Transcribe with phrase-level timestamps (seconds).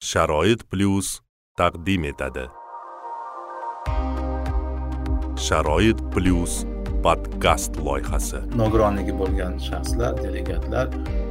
[0.00, 1.20] sharoit plyus
[1.58, 2.46] taqdim etadi.
[5.36, 6.64] Sharoit plyus
[7.04, 8.40] podkast loyihasi.
[8.56, 10.86] Nogironligi bo'lgan shaxslar delegatlar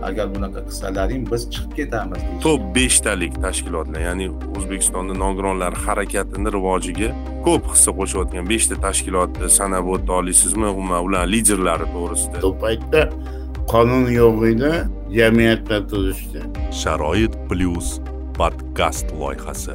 [0.10, 4.28] agar bunaqa qilsalaring biz chiqib ketamiz top beshtalik tashkilotlar ya'ni
[4.58, 7.10] o'zbekistonda nogironlar harakatini rivojiga
[7.48, 12.46] ko'p hissa qo'shayotgan beshta tashkilotni sanab o'ta olaysizmi umuman ular liderlari to'g'risida.
[12.50, 13.02] U paytda
[13.74, 14.72] qonun yo'q edi
[15.18, 16.40] jamiyatlar tuzishdi.
[16.84, 17.90] Sharoit plyus
[18.40, 19.72] podkast loyihasi.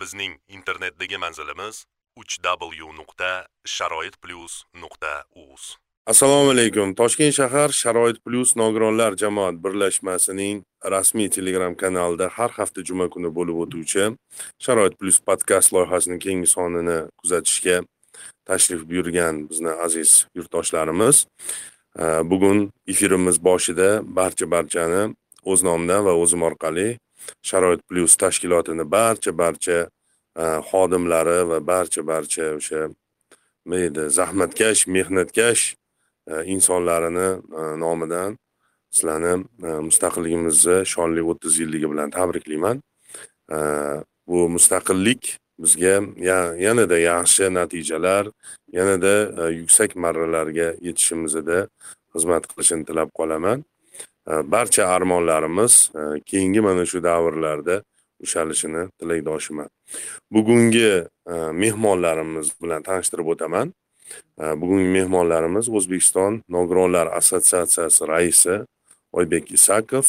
[0.00, 1.84] Bizning internetdagi manzilimiz
[2.20, 3.30] uch w nuqta
[3.66, 5.62] sharoit plyus nuqta uz
[6.06, 6.94] assalomu alaykum.
[6.94, 10.62] Toshkent shahar sharoit plyus nogironlar jamoat birlashmasining
[10.94, 14.04] rasmiy telegram kanalida har hafta juma kuni bo'lib o'tuvchi
[14.64, 17.76] sharoit plyus podkast loyihasining keyingi sonini kuzatishga
[18.46, 21.26] tashrif buyurgan bizni aziz yurtdoshlarimiz.
[22.30, 25.02] Bugun efirimiz boshida barcha barchani
[25.50, 26.88] o'z nomidan va o'zim orqali
[27.48, 29.78] sharoit plyus tashkilotini barcha barcha
[30.42, 35.64] e, xodimlari va barcha barcha o'sha nima edi zahmatkash mehnatkash
[36.30, 37.28] e, insonlarini
[37.60, 38.38] e, nomidan
[38.92, 39.34] sizlarni
[39.88, 42.82] mustaqilligimizni shonli o'ttiz yilligi bilan tabriklayman.
[44.28, 45.94] Bu mustaqillik bizga
[46.66, 48.28] yanada yaxshi natijalar
[48.78, 49.14] yanada
[49.60, 51.58] yuksak marralarga yetishimizda
[52.14, 53.64] xizmat qilishini tilab qolaman.
[54.26, 57.82] Barcha armonlarimiz e, keyingi mana shu davrlarda
[58.20, 59.68] ushalishini tilakdoshiman
[60.30, 63.72] bugungi e, mehmonlarimiz bilan tanishtirib o'taman.
[64.38, 68.60] E, bugungi mehmonlarimiz o'zbekiston nogironlar assotsiatsiyasi raisi
[69.12, 70.06] oybek isakov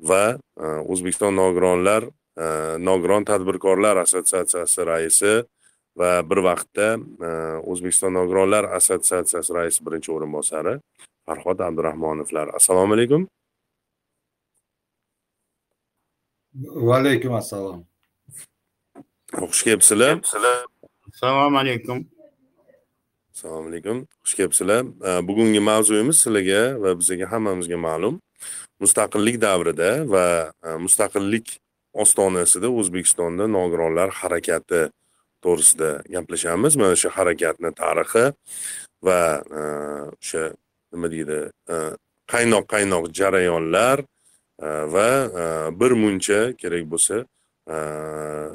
[0.00, 0.38] va
[0.92, 2.08] o'zbekiston nogironlar
[2.78, 5.34] nogiron tadbirkorlar assotsiatsiyasi raisi
[5.96, 6.88] va bir vaqtda
[7.70, 10.74] o'zbekiston nogironlar assotsiatsiyasi raisi birinchi o'rinbosari
[11.26, 12.54] farhod abdurahmonovlar.
[12.58, 13.28] Assalomu alaykum.
[16.54, 17.84] Va alaykum assalom.
[19.32, 20.20] Xush kelibsizlar.
[21.12, 22.04] Assalomu alaykum.
[23.34, 24.06] Assalomu alaykum.
[24.24, 24.84] Xush kelibsizlar.
[25.28, 28.20] Bugungi mavzuyimiz sizlarga va bizga hammamizga ma'lum.
[28.82, 30.52] Mustaqillik davrida va
[30.84, 31.58] mustaqillik
[31.92, 34.82] ostonasida o'zbekistonda nogironlar harakati
[35.44, 36.76] to'g'risida gaplashamiz.
[36.76, 38.24] Mana shu harakatni tarixi
[39.06, 39.20] va
[40.20, 40.42] o'sha
[40.92, 41.38] nima deydi
[42.32, 44.04] qaynoq qaynoq jarayonlar
[44.60, 45.08] va
[45.42, 47.24] e, bir muncha kerak bo'lsa
[47.74, 47.76] e,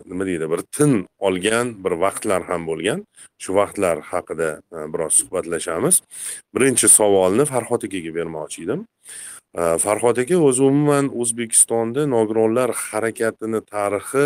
[0.10, 3.06] nima deydi bir tin olgan bir vaqtlar ham bo'lgan.
[3.40, 6.02] Shu vaqtlar haqida e, biroz suhbatlashamiz.
[6.56, 8.86] Birinchi savolni farhod akaga bermoqchi edim.
[9.86, 14.26] Farhod aka o'zi umuman o'zbekistonda nogironlar harakatini tarixi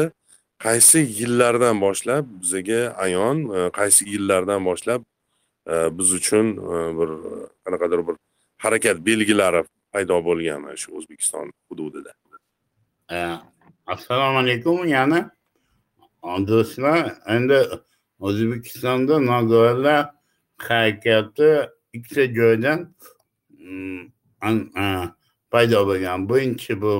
[0.65, 3.37] qaysi yillardan boshlab bizaga ayon
[3.79, 5.01] qaysi yillardan boshlab
[5.97, 6.45] biz uchun
[6.99, 7.09] bir
[7.65, 8.15] qanaqadir bir
[8.65, 12.13] harakat belgilari paydo bo'lgan shu o'zbekiston hududida.
[13.11, 13.17] E,
[13.85, 14.87] assalomu alaykum.
[14.87, 15.19] Yana
[16.23, 17.59] e, do'stlar endi
[18.19, 20.01] o'zbekistonda nogironlar
[20.57, 21.51] harakati
[21.93, 22.79] ikkita joydan
[23.49, 24.01] mm,
[24.83, 24.85] e,
[25.51, 26.29] paydo bo'lgan.
[26.29, 26.95] Birinchi bu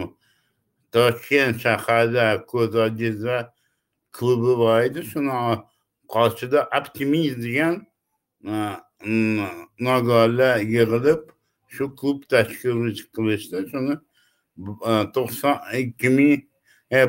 [0.92, 3.44] toshkent shaharida ko'z ojizlar
[4.18, 5.02] klubi bor edi.
[5.12, 5.38] Shuni
[6.14, 7.76] qoshida optimist degan
[9.88, 11.22] nogironlar yig'ilib
[11.74, 12.80] shu klub tashkil
[13.16, 13.96] qilishda shuni
[15.16, 16.42] to'qson ikki ming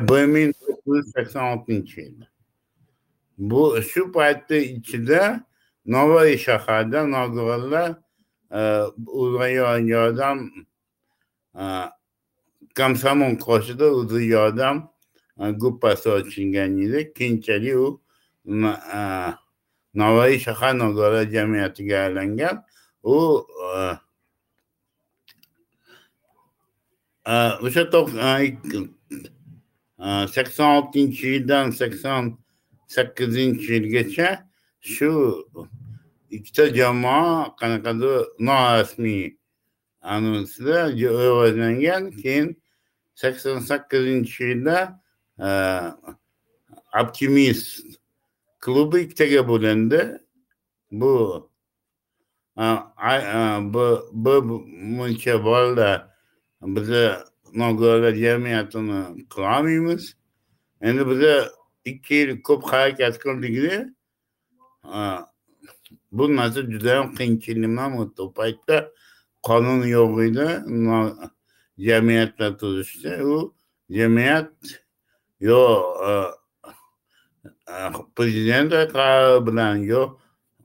[0.09, 2.27] bir ming to'qqiz yuz sakson oltinchi yilda
[3.37, 5.21] bu shu paytni ichida
[5.85, 7.89] navoiy shaharida nogironlar
[8.51, 8.61] e,
[9.93, 10.37] yordam
[11.55, 11.63] e,
[12.77, 14.89] komsomol qoshida o'zi yordam
[15.37, 18.01] gruppasi e, ochilgan edi keyinchalik u
[19.93, 22.55] navoiy shahar nogironlar jamiyatiga aylangan
[23.03, 23.17] u
[27.25, 27.83] o'sha
[30.27, 32.37] sakson oltinchi yildan sakson
[32.87, 34.29] sakkizinchi yilgacha
[34.81, 35.09] shu
[36.29, 39.37] ikkita jamoa qanaqadir norasmiy
[40.01, 42.47] anonsda rivojlangan keyin
[43.15, 44.77] sakson sakkizinchi yilda
[47.01, 47.99] optimist
[48.59, 49.99] klubi ikkitaga bo'lindi
[50.91, 51.13] bu
[54.23, 54.39] bir
[54.97, 56.12] muncha bolalar
[56.65, 60.15] biza nogironlar jamiyatini qilolmaymiz
[60.81, 61.49] endi biza
[61.85, 63.75] ikki yil ko'p harakat qildikda
[64.97, 64.99] e,
[66.11, 68.21] bu narsa judayam qiyinchilikdan o'tdi.
[68.27, 68.77] U paytda
[69.47, 70.47] qonun yo'q edi
[71.87, 73.55] jamiyatlar tuzishda u
[73.89, 74.53] jamiyat
[75.39, 75.61] yo
[76.07, 76.11] e,
[77.73, 77.75] e,
[78.15, 80.01] prezident qarori bilan yo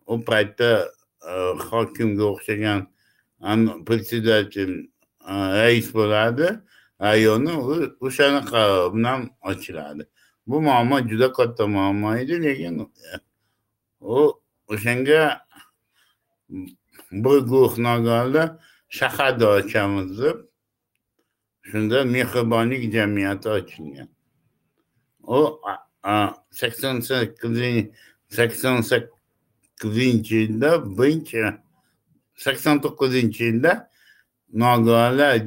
[0.07, 0.71] u paytda
[1.71, 2.81] hokimga o'xshagan
[3.87, 4.89] председатель
[5.29, 6.49] rais bo'ladi.
[7.01, 7.55] Rayoni
[8.01, 10.09] o'shanaqa bilan ochiladi.
[10.47, 12.91] Bu muammo juda katta muammo edi lekin
[14.01, 15.41] u o'shanga
[17.13, 18.49] bir guruh nogironlar
[18.89, 20.37] shaharda ochamiz deb
[21.63, 24.09] shunda mehribonlik jamiyati ochilgan.
[25.23, 25.61] U
[26.51, 27.93] sakson sakkizinchi
[28.29, 31.43] sakson sakkizinchi yilda birinchi
[32.37, 33.88] sakson to'qqizinchi yilda
[34.53, 35.43] nogironlar e,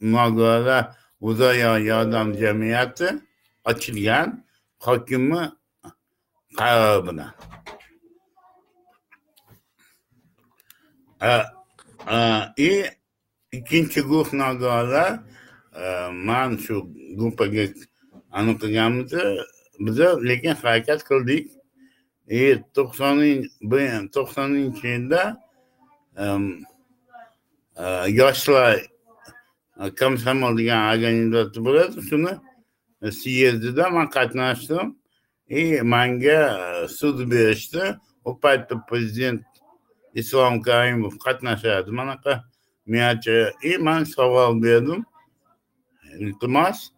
[0.00, 3.08] nogironlar o'zaro yordam jamiyati
[3.64, 4.44] ochilgan
[4.78, 5.42] hokimi
[5.84, 5.90] e, e,
[6.58, 7.32] qarori bilan
[12.56, 12.84] и
[13.52, 15.10] ikkinchi guruh nogironlar
[16.28, 16.74] man shu
[17.18, 17.64] gruppaga
[18.38, 19.12] anaqa qilganmiz
[19.84, 21.46] biza lekin harakat qildik
[22.40, 22.42] и
[22.74, 25.22] to'qsoninchi to'qsoninchi yilda
[28.08, 28.80] yoshlar
[29.98, 32.32] komsomol degan organizatsiya bo'ladi shuni
[33.20, 34.96] syezdida man qatnashdim
[35.48, 39.42] и manga so'z berishdi u paytda prezident
[40.14, 42.44] islom karimov qatnashadi manaqa
[42.86, 45.04] miyachi и man savol berdim
[46.18, 46.90] iltimos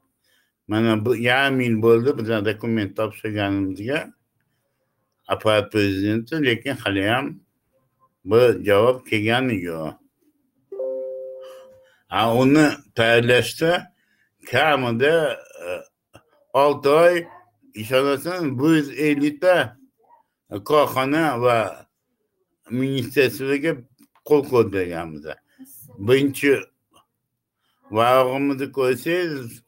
[0.69, 4.13] mana bu yarim yil bo'ldi bizlar dokument topshirganimizga
[5.29, 7.41] apparat prezidenti lekin haliyam
[8.25, 10.06] bir javob kelgani yo'q
[12.11, 13.93] a uni tayyorlashda
[14.51, 15.69] kamida e,
[16.53, 17.27] olti oy
[17.75, 19.77] ishonasan bir yuz ellikta
[20.65, 21.87] korxona va
[22.71, 23.73] ministerstvoga
[24.29, 25.25] qo'l qo'ydirganmiz
[25.99, 26.53] birinchi
[27.91, 29.63] varog'imizni ko'rsangiz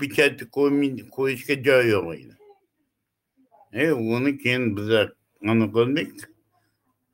[0.00, 0.38] pechat
[1.16, 2.36] qo'yishga joy yo'q edi.
[3.72, 5.00] E uni keyin biza
[5.42, 6.12] nima qildik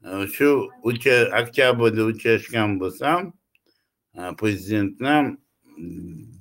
[0.05, 0.49] e, shu
[1.41, 3.33] oktyabrda uchrashgan bo'lsam
[4.41, 5.37] prezidentni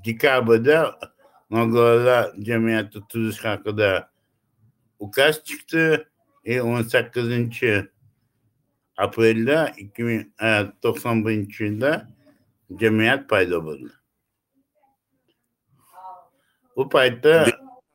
[0.06, 0.80] dekabrda
[1.50, 4.10] nogironlar jamiyati tuzish haqida
[5.00, 6.06] ukaz chiqdi
[6.48, 7.72] и o'n sakkizinchi
[8.98, 10.24] aprelda ikki ming
[10.82, 11.92] to'qson birinchi yilda
[12.82, 13.92] jamiyat paydo bo'ldi
[16.80, 17.34] u paytda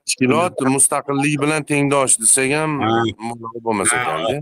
[0.05, 2.73] tashkilot mustaqillik bilan tengdosh desak ham
[3.65, 4.37] bo'lmas ekanda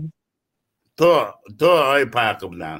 [0.99, 1.61] to'rt
[1.93, 2.79] oy farqi bilan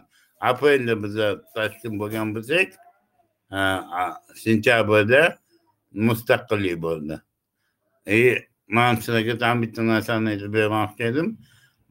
[0.50, 2.70] aprelda biza tashkil bo'lgan bo'lsak
[4.44, 5.38] sentyabrda
[6.08, 7.16] mustaqillik bo'ldi.
[8.08, 11.28] И man sizlarga ham bitta narsani aytib bermoqchi edim.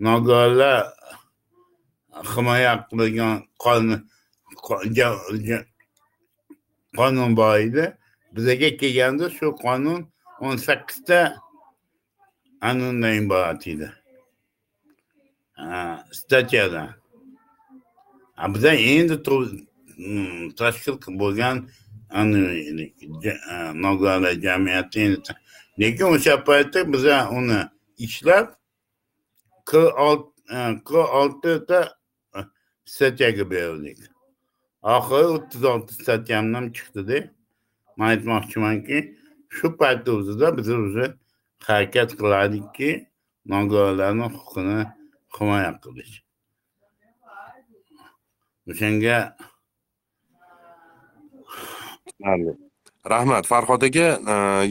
[0.06, 0.86] Nogironlar
[2.32, 3.98] himoya qilgan qonun
[6.98, 7.84] qonun bor edi.
[8.34, 10.00] Bizaga kelganda shu qonun
[10.40, 11.18] o'n sakkizta
[12.68, 13.88] anundan iborat edi
[16.20, 16.99] statyadan.
[18.54, 19.16] Biza endi
[20.60, 21.56] tashkil bo'lgan
[23.84, 25.02] nogironlar jamiyati
[25.80, 27.60] lekin o'sha paytda biza uni
[28.06, 28.46] ishlab
[29.70, 30.90] qirq
[31.20, 31.80] oltita
[32.92, 33.98] statyaga berdik
[34.96, 37.18] oxiri o'ttiz olti statyam ham chiqdida
[37.96, 38.98] man aytmoqchimanki
[39.56, 41.06] shu paytni o'zida biz уже
[41.66, 42.90] harakat qilardikki
[43.52, 44.80] nogironlarni huquqini
[45.36, 46.14] himoya qilish
[48.70, 49.18] o'shanga
[53.12, 53.44] rahmat.
[53.46, 54.08] Farhod aka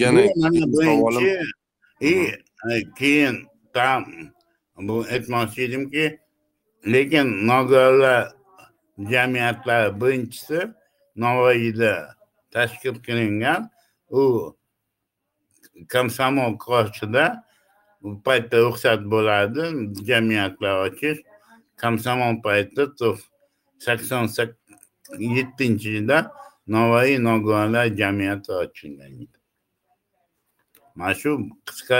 [0.01, 1.31] yana mana birinchi
[2.01, 2.13] и
[2.97, 3.35] keyin
[3.73, 4.05] tam.
[4.87, 6.05] Bu aytmoqchi edimki
[6.93, 8.31] lekin nogironlar
[9.11, 10.59] jamiyatlari birinchisi
[11.15, 12.15] navoiyda
[12.51, 13.69] tashkil qilingan.
[14.09, 14.55] U
[15.93, 17.25] komsomol qoshida
[18.01, 19.63] u paytda ruxsat bo'lardi
[20.09, 21.19] jamiyatlar ochish
[21.81, 22.83] komsomol paytda
[23.79, 24.29] sakson
[25.37, 26.31] yettinchi yilda
[26.67, 29.37] navoiy nogironlar jamiyati ochilgan edi.
[30.95, 31.31] Mana shu
[31.67, 31.99] qisqa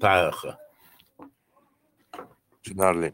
[0.00, 0.52] tarixi.
[2.62, 3.12] Tushunarli.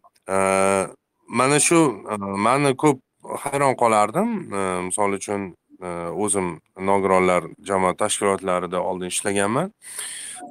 [1.28, 3.00] Mana shu e, mani ko'p
[3.45, 4.31] hayron qolardim.
[4.59, 5.49] E, misol uchun
[5.83, 5.88] e,
[6.25, 9.73] o'zim nogironlar jamoat tashkilotlarida oldin ishlaganman.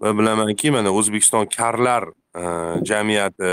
[0.01, 2.09] Va bilamanki mana o'zbekiston karlar
[2.89, 3.51] jamiyati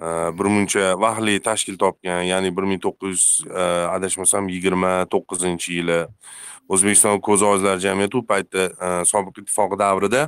[0.00, 3.24] birmuncha vahli tashkil topgan ya'ni bir ming to'qqiz yuz
[3.96, 5.98] adashmasam yigirma to'qqizinchi yili
[6.70, 10.22] o'zbekiston ko'z ojizlar jamiyati u paytda э, sobiq ittifoq davrida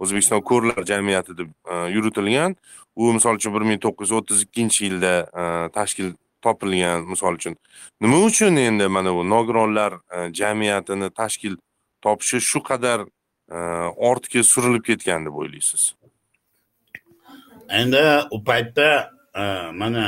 [0.00, 2.56] o'zbekiston ko'rlar jamiyati deb э, yuritilgan.
[2.96, 5.44] U misol uchun bir ming to'qqiz yuz o'ttiz ikkinchi yilda э,
[5.76, 6.14] tashkil
[6.44, 7.56] topilgan misol uchun.
[8.00, 9.98] Nima uchun endi mana bu nogironlar
[10.40, 11.58] jamiyatini tashkil
[12.02, 13.04] topishi shu qadar
[14.10, 15.92] ortga surilib ketgan deb o'ylaysiz?
[17.78, 19.42] Endi u paytda e,
[19.80, 20.06] mana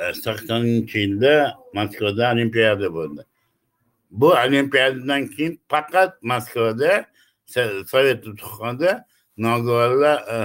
[0.00, 1.34] e, saksoninchi yilda
[1.74, 3.22] moskvada olimpiada bo'ldi.
[4.10, 6.92] Bu olimpiadadan keyin faqat moskvada
[7.90, 8.92] sovet ittifoqida
[9.44, 10.36] nogironlar e,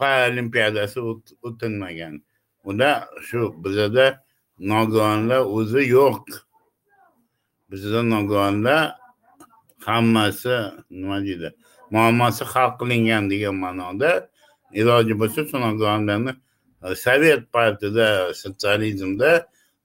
[0.00, 0.98] paralimpiadasi
[1.46, 2.14] o'tilmagan
[2.68, 2.90] unda
[3.26, 4.06] shu bizada
[4.72, 6.26] nogironlar o'zi yo'q.
[7.70, 8.80] Bizda nogironlar
[9.86, 10.56] hammasi
[10.90, 11.48] nima deydi
[11.90, 14.10] muammosi hal qilingan degan ma'noda
[14.72, 16.32] iloji bo'lsa shu nogironlarni
[16.84, 19.30] e, sovet paytida sotsializmda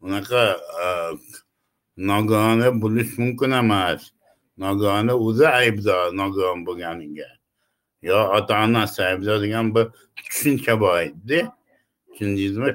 [0.02, 0.44] unaqa
[0.84, 4.12] e, bo'lish mumkin emas
[4.58, 7.30] nogironi o'zi aybdor nogiron bo'lganiga
[8.10, 9.86] yo ota onasi aybdor degan bir
[10.28, 11.40] tushuncha bor edida
[12.08, 12.72] tushundingizmi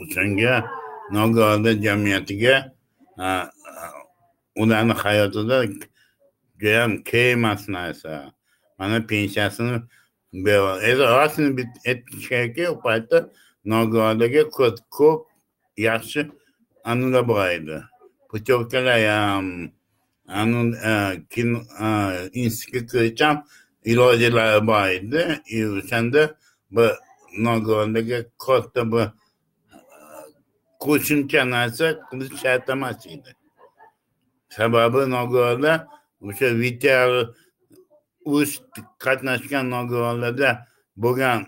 [0.00, 0.54] o'shanga
[1.16, 2.54] nogironlar jamiyatiga
[3.18, 3.84] e, e,
[4.62, 5.58] ularni hayotida
[6.62, 8.32] judayam kerak emas narsa
[8.78, 9.82] mana pensiyasini
[10.34, 13.30] rostini aytish kerakki u paytda
[13.64, 15.26] nogironlarga ko'p
[15.76, 16.30] yaxshi
[16.84, 17.76] an'analar bor edi
[18.30, 18.98] putyovkalar
[21.30, 21.58] kino
[22.32, 23.44] institutgacha ham
[23.84, 25.20] ilojilari bor edi
[25.78, 26.22] o'shanda
[26.70, 26.90] bir
[27.46, 29.06] nogironlarga katta bir
[30.84, 33.30] qo'shimcha narsa qilish shart emas edi
[34.56, 35.78] sababi nogironlar
[36.28, 37.12] o'sha vital
[38.24, 38.50] o'z
[39.04, 40.50] qatnashgan nogironlarda
[40.96, 41.46] bo'lgan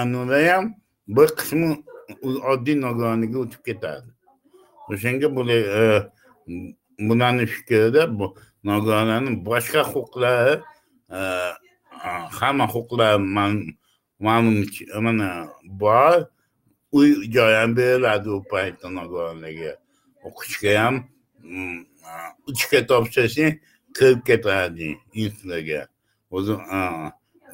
[0.00, 0.64] an'analar ham
[1.16, 1.68] bir qismi
[2.52, 4.08] oddiy nogironlikka o'tib ketadi
[4.90, 5.84] o'shanga e,
[7.08, 8.26] bularni fikrida bu
[8.70, 10.54] nogironlarni boshqa huquqlari
[11.18, 11.20] e,
[12.38, 13.18] hamma huquqlari
[14.20, 14.66] ma'lum
[15.00, 16.26] mana bor.
[16.92, 19.72] Uy joy ham beriladi u paytda nogironlarga.
[20.26, 20.94] O'qishga ham
[21.42, 21.80] mm,
[22.48, 23.58] uchga topshirsang
[23.96, 25.80] kirib ketadi institutlarga
[26.36, 26.54] o'zi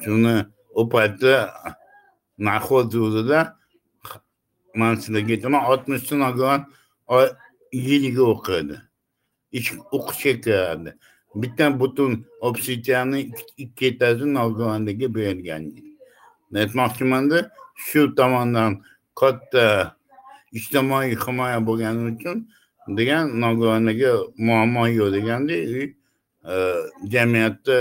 [0.03, 0.35] shuni
[0.79, 1.33] u paytda
[2.47, 3.39] narxoz o'zida
[4.79, 6.61] man sizlarga aytaman oltmishta nogiron
[7.87, 8.75] yilga o'qiydi.
[9.97, 10.91] O'qishga kiradi
[11.35, 15.63] bitta butun общежитияni ikkitasi nogironlarga berilgan
[16.61, 17.39] aytmoqchimanda
[17.85, 18.71] shu tomondan
[19.15, 19.65] katta
[20.57, 22.37] ijtimoiy himoya bo'lgani uchun
[22.97, 24.11] degan nogironlarga
[24.47, 26.55] muammo yo'q deganda e,
[27.13, 27.75] jamiyatda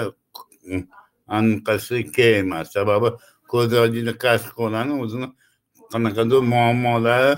[1.37, 3.09] anaqasi kerak sababi
[3.50, 5.29] ko'z oldida kasb qilani o'zini
[5.93, 7.33] qanaqadir muammolari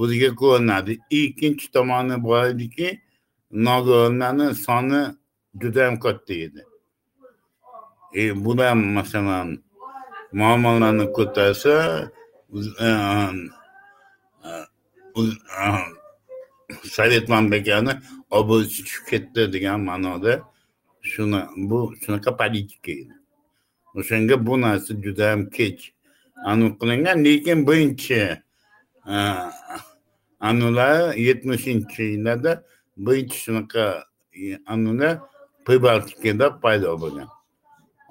[0.00, 2.88] o'ziga ko'rinadi ikkinchi tomoni bor ediki
[3.66, 5.00] nogironlarni soni
[5.60, 6.62] judayam katta edi
[8.20, 9.48] e bular masalan
[10.38, 11.74] muammolarni ko'tarsa
[16.96, 17.92] sovet mamlakatini
[18.38, 20.32] obro'si tushib ketdi degan ma'noda
[21.12, 21.40] shuni
[21.70, 23.14] bu shunaqa politika edi
[23.98, 25.80] o'shanga bu narsa judayam kech
[26.50, 28.20] aniq qilingan lekin birinchi
[30.48, 32.52] an'analar yetmishinchi yillarda
[32.96, 33.84] birinchi shunaqa
[34.72, 35.14] an'analar
[35.66, 37.28] pribaltikada paydo bo'lgan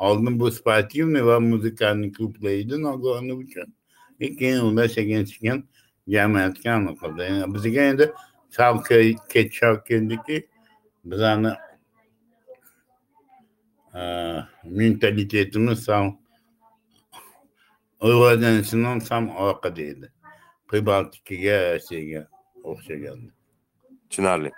[0.08, 3.70] oldin bu sportivniy va muzikalniy klublar edi nogironlar uchun
[4.39, 5.58] keyin ular sekin sekin
[6.13, 8.05] jamiyatga aniqladi bizga endi
[8.55, 8.75] sal
[9.34, 10.38] kechroq keldiki
[11.10, 11.51] bizani
[14.79, 16.12] mentalitetimiz sal
[18.03, 20.07] rivojlanishdan ham orqada edi
[20.69, 22.21] pribaltikaga rossiyaga
[22.71, 23.29] o'xshagandi
[24.10, 24.50] tushunarli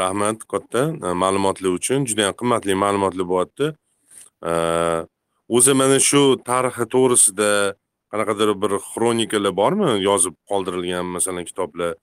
[0.00, 0.82] rahmat katta
[1.22, 3.66] ma'lumotlar uchun juda yam qimmatli ma'lumotlar bo'lyapti
[5.56, 7.50] o'zi mana shu tarixi to'g'risida
[8.12, 9.90] qanaqadir bir xronikalar bormi?
[10.02, 11.94] Yozib qoldirilgan masalan kitoblar.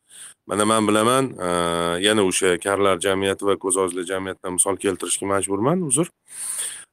[0.48, 1.50] Mana man bilaman e,
[2.08, 6.12] yana o'sha karlar jamiyati va ko'z ojizlar jamiyatidan misol keltirishga majburman uzr.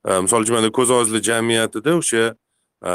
[0.08, 2.24] E, misol uchun mana ko'z ojizlar jamiyatida o'sha
[2.90, 2.92] e,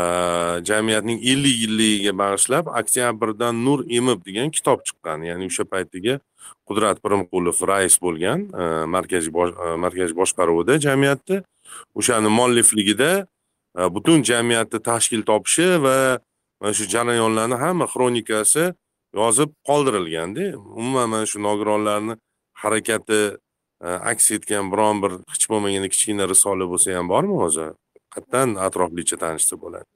[0.70, 5.28] jamiyatning ellik yilligiga bag'ishlab oktyabrdan nur emib degan kitob chiqqan.
[5.30, 6.20] Ya'ni o'sha paytdagi
[6.68, 8.50] qudrat pirimqulov rais bo'lgan
[8.96, 9.32] markaziy
[9.86, 11.44] markaziy boshqaruvida jamiyatni
[12.00, 13.12] o'shani muallifligida
[13.78, 16.20] Э, butun jamiyatni tashkil topishi va
[16.60, 18.64] mana shu jarayonlarni hamma xronikasi
[19.20, 20.46] yozib qoldirilganda
[20.80, 22.14] umuman mana shu nogironlarni
[22.62, 23.22] harakati
[23.82, 27.68] e, aks etgan biron bir hech bo'lmaganda kichkina risola bo'lsa ham bormi o'zi?
[28.14, 29.92] Qayerdan atroflicha tanishsa bo'ladi.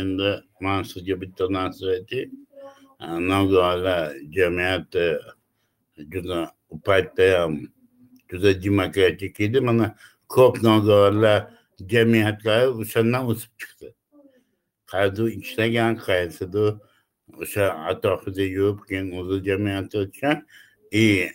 [0.00, 0.30] Endi
[0.64, 2.24] man sizga bitta narsa aytay
[3.32, 5.06] nogironlar jamiyati
[6.12, 6.38] juda
[6.74, 7.54] u paytda ham
[8.30, 9.60] juda demokratik edi.
[9.70, 9.86] Mana
[10.34, 11.38] ko'p nodonlar
[11.92, 13.88] jamiyatlari o'shandan o'sib chiqdi.
[14.90, 16.70] Qayerdir ishlagan qaysidir
[17.42, 20.36] o'sha atrofida yurib keyin o'zi jamiyatga o'tgan.
[20.92, 21.30] И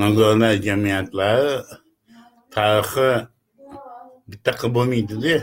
[0.00, 1.52] nogironlar jamiyatlari
[2.54, 3.08] tarixi
[4.30, 5.36] bittaqa bo'lmaydida.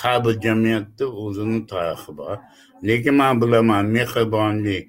[0.00, 2.36] Har bir jamiyatni o'zini tarixi bor.
[2.88, 4.84] Lekin man bilaman mehribonlik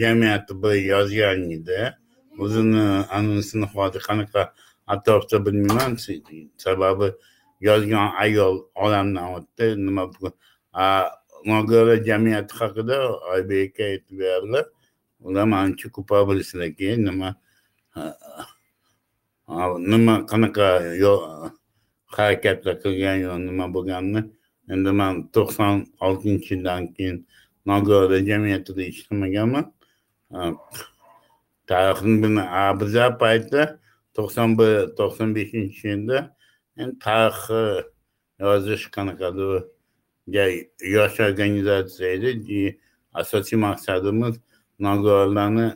[0.00, 1.80] jamiyati bir yozgan edi.
[2.42, 2.84] O'zini
[3.16, 4.42] anisini hozir qanaqa
[4.86, 5.96] atrofda bilmayman
[6.56, 7.08] sababi
[7.60, 10.02] yozgan ayol olamdan o'tdi nima
[11.46, 12.96] nogironlar jamiyati haqida
[13.32, 14.64] oybek aka aytib berdilar
[15.26, 17.28] ular manimcha ko'proq bilishlar kerak nima
[19.92, 20.66] nima qanaqa
[22.16, 24.22] harakatlar qilgan yo nima bo'lganini
[24.72, 25.74] endi man to'qson
[26.06, 27.16] oltinchi yildan keyin
[27.70, 29.64] nogironlar jamiyatida ishlamaganman
[31.70, 32.16] tarixni
[32.80, 33.62] bizlar paytda
[34.16, 36.18] to'qson bir to'qson beshinchi yilda
[36.80, 37.64] endi tarixni
[38.44, 39.52] yozish qanaqadir
[40.96, 42.80] yosh organizatsiya edi.
[43.20, 44.34] Asosiy maqsadimiz
[44.86, 45.68] nogironlarni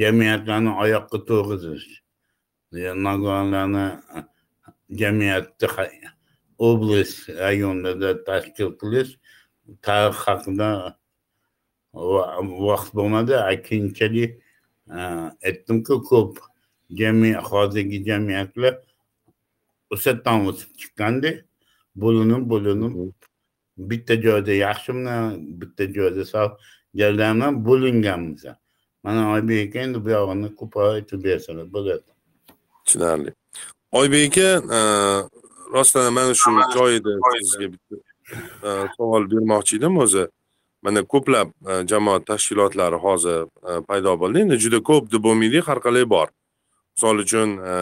[0.00, 1.88] jamiyatlarni oyoqqa turg'izish
[3.06, 3.86] nogironlarni
[5.00, 5.68] jamiyatni
[6.58, 9.12] oblast rayonlarda tashkil qilish
[9.82, 10.70] tarix haqida
[11.92, 13.34] vaqt bo'lmadi.
[13.68, 14.32] Keyinchalik
[14.98, 15.00] e,
[15.48, 16.40] aytdimku ko'p
[17.50, 18.74] hozirgi jamiyatlar
[19.90, 20.12] o'sha
[20.50, 21.30] o'sib chiqqanda
[21.96, 23.14] bo'linib bo'linib
[23.78, 25.16] bitta joyda yaxshimi
[25.60, 26.22] bitta joyda
[26.94, 28.44] joylardan bo'linganmiz
[29.02, 32.10] mana oybek aka endi bu yog'ini ko'proq aytib bersalar bo'ladi
[32.84, 33.30] tushunarli
[33.92, 34.48] oybek aka
[35.74, 37.12] rostdan mana shu joyida
[37.42, 37.96] sizga bitta
[38.96, 40.24] savol bermoqchi edim o'zi
[40.82, 41.48] mana ko'plab
[41.90, 43.40] jamoat tashkilotlari hozir
[43.88, 46.28] paydo bo'ldi endi juda ko'p deb bo'lmaydi har qalay bor
[46.96, 47.74] misol uchun e,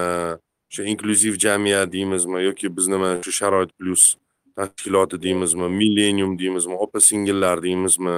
[0.71, 4.17] o'sha inklyuziv jamiyat deymizmi yoki bizni mana shu sharoit plyus
[4.57, 8.17] tashkiloti deymizmi millenium deymizmi opa singillar deymizmi?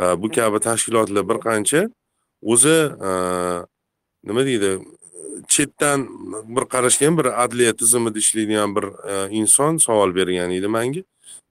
[0.00, 1.88] E, bu kabi tashkilotlar bir qancha
[2.42, 2.78] o'zi
[3.08, 3.10] e,
[4.24, 4.70] nima deydi
[5.48, 6.08] chetdan
[6.56, 8.84] bir qarashga ham bir adliya tizimida ishlaydigan bir
[9.30, 11.02] inson savol bergan edi manga.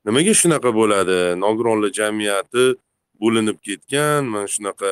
[0.06, 1.18] Nimaga shunaqa bo'ladi?
[1.44, 2.66] Nogironlar jamiyati
[3.22, 4.90] bo'linib ketgan mana shunaqa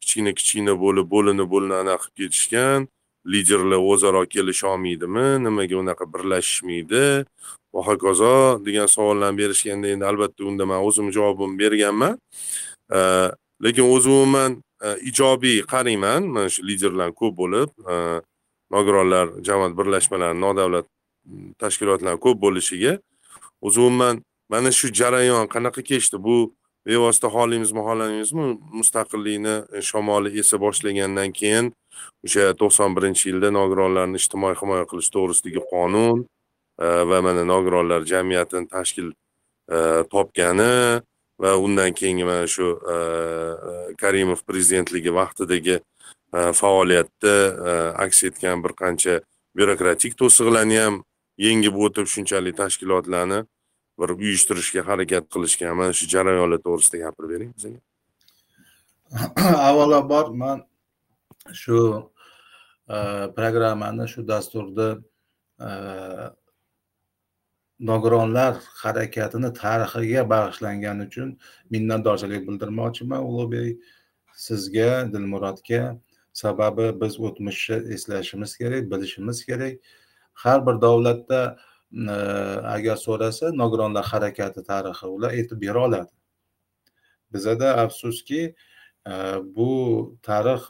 [0.00, 2.88] kichkina kichkina bo'lib bo'linib bo'linib anaqa qilib ketishgan.
[3.26, 7.04] Liderlar o'zaro kelisholmaydimi nimaga unaqa birlashishmaydi?
[7.74, 12.18] Va hokazo degan savollarni berishganda endi albatta unda man o'zim javobimni berganman.
[13.62, 17.96] Lekin o'zi umuman e, ijobiy qarayman mana shu liderlar ko'p bo'lib e,
[18.72, 20.86] nogironlar jamoat birlashmalari nodavlat
[21.60, 22.96] tashkilotlar ko'p bo'lishiga
[23.60, 26.16] o'zi umuman mana shu jarayon qanaqa kechdi?
[26.26, 26.54] Bu
[26.88, 28.46] bevosita xohlaymizmi xohlamaymizmi
[28.80, 31.72] mustaqillikni e, shamoli esa boshlagandan keyin
[32.24, 36.24] o'sha to'qson birinchi yilda nogironlarni ijtimoiy himoya qilish to'g'risidagi qonun
[36.84, 39.78] e, va mana nogironlar jamiyatini tashkil e,
[40.14, 40.72] topgani
[41.42, 42.96] va undan keyingi mana shu e,
[44.02, 45.80] karimov prezidentligi vaqtidagi
[46.60, 47.34] faoliyatda
[48.04, 49.16] aks etgan bir qancha
[49.56, 51.00] byurokratik to'siqlarni ham
[51.46, 53.40] yengib o'tib shunchalik tashkilotlarni
[54.00, 57.80] bir uyushtirishga harakat qilishgan mana shu jarayonlar to'g'risida gapirib bering bizga.
[59.68, 60.62] Avvalambor man
[61.52, 62.10] shu
[62.88, 62.96] e,
[63.36, 64.88] programmani shu dasturda
[65.60, 65.70] e,
[67.80, 71.28] nogironlar harakatini tarixiga bag'ishlangani uchun
[71.74, 73.78] minnatdorchilik bildirmoqchiman ulug'bek
[74.46, 75.82] sizga dilmurodga
[76.32, 79.74] sababi biz o'tmishni eslashimiz kerak bilishimiz kerak.
[80.42, 81.40] Har bir davlatda
[81.92, 82.16] e,
[82.76, 86.12] agar so'rasa nogironlar harakati tarixi ular aytib bera oladi.
[87.32, 88.54] Bizada afsuski
[89.56, 89.70] bu
[90.22, 90.60] tarix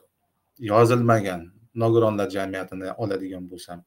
[0.61, 3.85] yozilmagan nogironlar jamiyatini oladigan bo'lsam.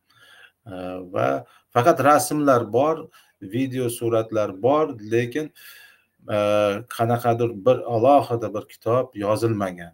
[1.14, 3.08] Va faqat rasmlar bor
[3.42, 5.52] video suratlar bor lekin
[6.30, 6.38] e,
[6.98, 9.94] qanaqadir bir alohida bir kitob yozilmagan.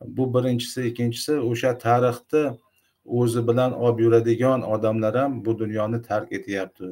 [0.00, 0.82] Bu birinchisi.
[0.90, 2.44] Ikkinchisi o'sha tarixni
[3.04, 6.84] o'zi bilan olib yuradigan odamlar ham bu dunyoni tark etyapti.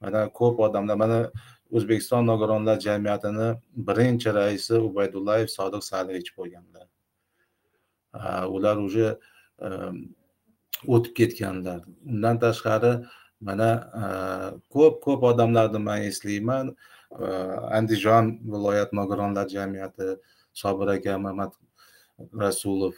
[0.00, 1.30] Mana ko'p odamlar mana
[1.70, 3.48] o'zbekiston nogironlar jamiyatini
[3.88, 6.86] birinchi raisi ubaydullayev sodiq salievich bo'lganlar
[8.48, 9.18] ular уже
[10.86, 11.80] o'tib ketganlar.
[12.06, 13.04] Undan tashqari
[13.40, 13.70] mana
[14.70, 16.76] ko'p ko'p odamlarni man eslayman.
[17.78, 20.16] Andijon viloyat nogironlar jamiyati
[20.52, 21.52] sobir aka mamat
[22.34, 22.94] rasulov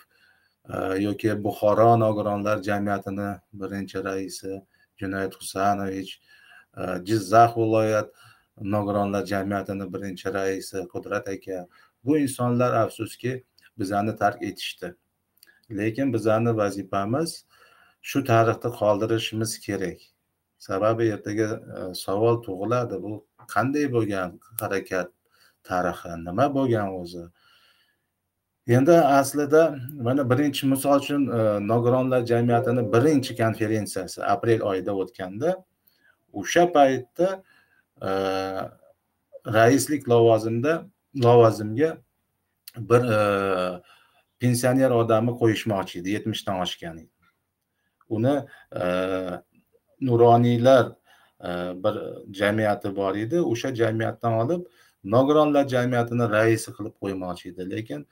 [0.98, 3.28] yoki buxoro nogironlar jamiyatini
[3.61, 4.62] birinchi raisi
[5.00, 6.12] junayd husanovich
[7.09, 8.09] jizzax viloyat
[8.61, 11.66] nogironlar jamiyatini birinchi raisi qudrat aka.
[12.04, 13.44] Bu insonlar afsuski
[13.78, 14.94] bizani tark etishdi.
[15.70, 17.44] Lekin bizani vazifamiz
[18.02, 19.98] shu tarixni qoldirishimiz kerak.
[20.59, 23.02] Sababi ertaga e, savol tug'iladi.
[23.02, 25.09] Bu qanday bo'lgan harakat
[25.62, 26.12] tarixi?
[26.26, 27.24] Nima bo'lgan o'zi?
[28.68, 35.56] Endi aslida mana birinchi misol uchun e, nogironlar jamiyatini birinchi konferensiyasi aprel oyida o'tganda
[36.33, 37.42] o'sha paytda
[38.02, 38.11] e,
[39.46, 40.87] raislik lavozimida
[41.24, 41.98] lavozimga
[42.76, 43.20] bir e,
[44.40, 47.00] pensioner odamni qo'yishmoqchi edi yetmishdan oshgan
[48.16, 48.35] uni
[48.83, 48.85] e,
[50.00, 50.87] nuroniylar
[51.40, 51.50] e,
[51.85, 51.94] bir
[52.40, 53.40] jamiyati bor edi.
[53.40, 54.66] O'sha jamiyatdan olib
[55.05, 57.70] nogironlar jamiyatini raisi qilib qo'ymoqchi edi.
[57.70, 58.07] Lekin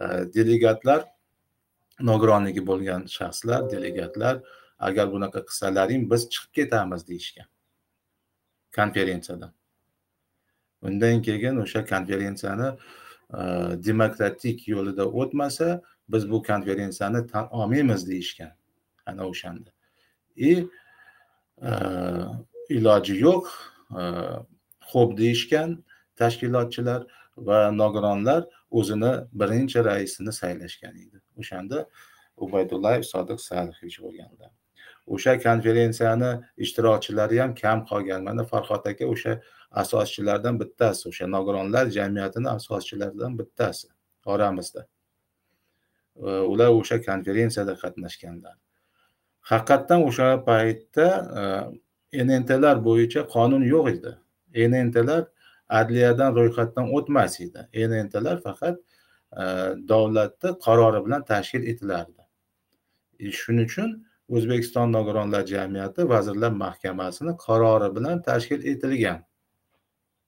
[0.00, 0.04] e,
[0.34, 1.04] delegatlar
[2.00, 4.42] nogironligi bo'lgan shaxslar delegatlar
[4.78, 7.48] agar bunaqa qilsalaring biz chiqib ketamiz deyishgan
[8.76, 9.52] konferensiyadan.
[10.82, 12.68] Undan keyin o'sha konferensiyani
[13.32, 18.52] Э, demokratik yo'lida o'tmasa biz bu konferensiyani tan olmaymiz deyishgan
[19.06, 19.70] ana o'shanda.
[20.36, 20.68] И
[21.62, 22.24] э,
[22.68, 23.44] iloji yo'q
[24.00, 24.02] э,
[24.90, 25.84] xo'p deyishgan
[26.16, 31.18] tashkilotchilar va nogironlar o'zini birinchi raisini saylashgan edi.
[31.40, 31.88] O'shanda
[32.36, 34.50] ubaydullayev sodiq salihovich bo'lganlar
[35.06, 38.22] o'sha konferensiyani ishtirokchilari ham kam qolgan.
[38.22, 43.88] Mana farhod aka o'sha asoschilardan bittasi o'sha nogironlar jamiyatini asoschilaridan bittasi
[44.24, 44.86] oramizda.
[46.52, 48.56] Ular o'sha konferensiyada qatnashganlar.
[49.50, 51.06] Haqiqatdan o'sha paytda
[52.12, 54.12] e, nntlar bo'yicha qonun yo'q edi.
[54.74, 55.22] Nntlar
[55.78, 57.60] adliyadan ro'yxatdan o'tmas edi.
[58.04, 58.76] Nntlar faqat
[59.42, 59.44] e,
[59.92, 62.22] davlatni qarori bilan tashkil etilardi.
[63.18, 63.90] E, shuning uchun
[64.34, 69.20] o'zbekiston nogironlar jamiyati vazirlar mahkamasini qarori bilan tashkil etilgan.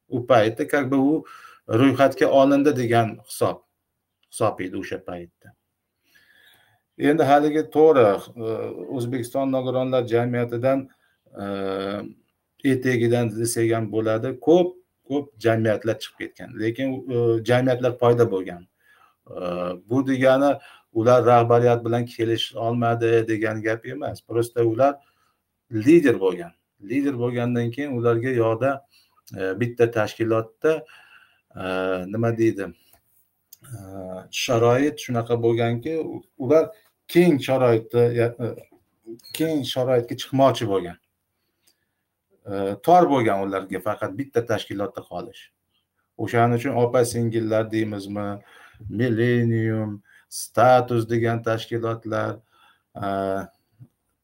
[0.09, 1.25] U paytda как бы u
[1.69, 3.63] ro'yxatga olindi degan hisob
[4.31, 5.55] hisob edi o'sha paytda.
[6.99, 8.07] Endi haligi to'g'ri
[8.47, 8.49] e,
[8.97, 10.89] o'zbekiston nogironlar jamiyatidan
[11.43, 14.77] e, etegidan etagidan desak ham bo'ladi ko'p
[15.09, 16.51] ko'p jamiyatlar chiqib ketgan.
[16.61, 17.17] Lekin e,
[17.51, 18.63] jamiyatlar paydo bo'lgan.
[19.91, 20.51] Bu degani
[20.95, 24.23] ular rahbariyat bilan kelisha olmadi degan gap emas.
[24.23, 24.95] Просто ular
[25.73, 26.53] lider bo'lgan.
[26.83, 28.85] Lider bo'lgandan keyin ularga yoqda
[29.39, 30.85] e, bitta tashkilotda
[31.57, 31.65] e,
[32.13, 32.67] nima deydi?
[33.63, 33.77] E,
[34.31, 35.95] sharoit shunaqa bo'lganki
[36.39, 36.71] ular
[37.09, 38.03] keng sharoitda
[39.33, 40.99] keng sharoitga chiqmoqchi bo'lgan.
[42.87, 45.43] Tor bo'lgan ularga faqat bitta tashkilotda qolish.
[46.23, 48.29] O'shaning uchun opa singillar deymizmi?
[48.89, 50.03] Millenium
[50.35, 52.37] status degan tashkilotlar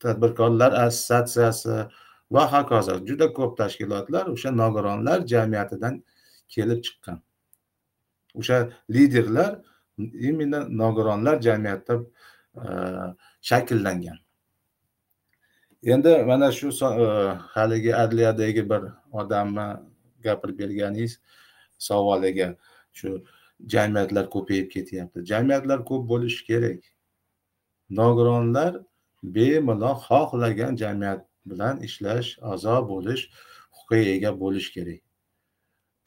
[0.02, 1.76] tadbirkorlar assotsiatsiyasi
[2.34, 2.94] va hokazo.
[3.08, 5.94] Juda ko'p tashkilotlar o'sha nogironlar jamiyatidan
[6.54, 7.18] kelib chiqqan.
[8.34, 8.58] O'sha
[8.94, 9.52] liderlar
[9.98, 11.94] именно nogironlar jamiyatida
[13.40, 14.18] shakllangan.
[15.82, 16.68] Endi mana shu
[17.54, 19.66] haligi adliyadagi bir odamni
[20.24, 21.20] gapirib berganingiz
[21.78, 22.56] savoliga
[22.92, 23.24] shu
[23.66, 25.24] jamiyatlar ko'payib ketyapti.
[25.24, 26.80] Jamiyatlar ko'p bo'lishi kerak.
[27.90, 28.80] Nogironlar
[29.22, 33.22] bemalol xohlagan jamiyat bilan ishlash a'zo bo'lish
[33.76, 35.00] huquqiga ega bo'lish kerak.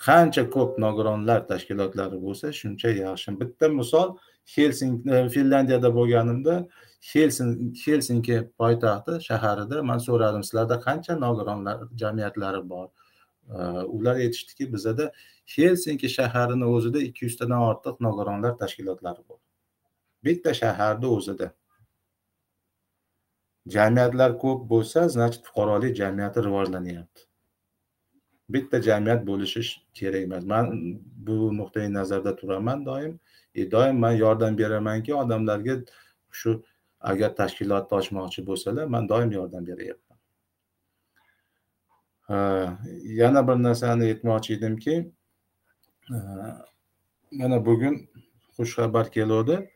[0.05, 3.39] Qancha ko'p nogironlar tashkilotlari bo'lsa shuncha yaxshi.
[3.39, 4.17] Bitta misol
[4.55, 6.55] helsink e, finlyandiyada finlandiyada bo'lganimda
[7.85, 12.87] helsinki poytaxti shaharida man so'radim sizlarda qancha nogironlar jamiyatlari bor?
[13.87, 15.11] Ular aytishdiki bizada
[15.55, 19.39] helsinki shaharini o'zida ikki yuztadan ortiq nogironlar tashkilotlari bor.
[20.23, 21.53] Bitta shaharni o'zida.
[23.75, 27.21] Jamiyatlar ko'p bo'lsa значит fuqarolik jamiyati rivojlanyapti.
[28.49, 29.61] Bitta jamiyat bo'lishi
[29.93, 30.43] kerak emas.
[30.43, 30.65] Man
[31.27, 33.19] bu nuqtai nazarda turaman doim.
[33.55, 35.75] E, doim man yordam beramanki odamlarga
[36.31, 36.63] shu
[36.99, 40.12] agar tashkilotni ochmoqchi bo'lsalar man doim yordam beryapman
[42.29, 42.67] Э,
[43.03, 45.11] yana bir narsani aytmoqchi edimki
[46.09, 46.15] э,
[47.31, 48.07] mana bugun
[48.57, 49.69] xushxabar keluvdi.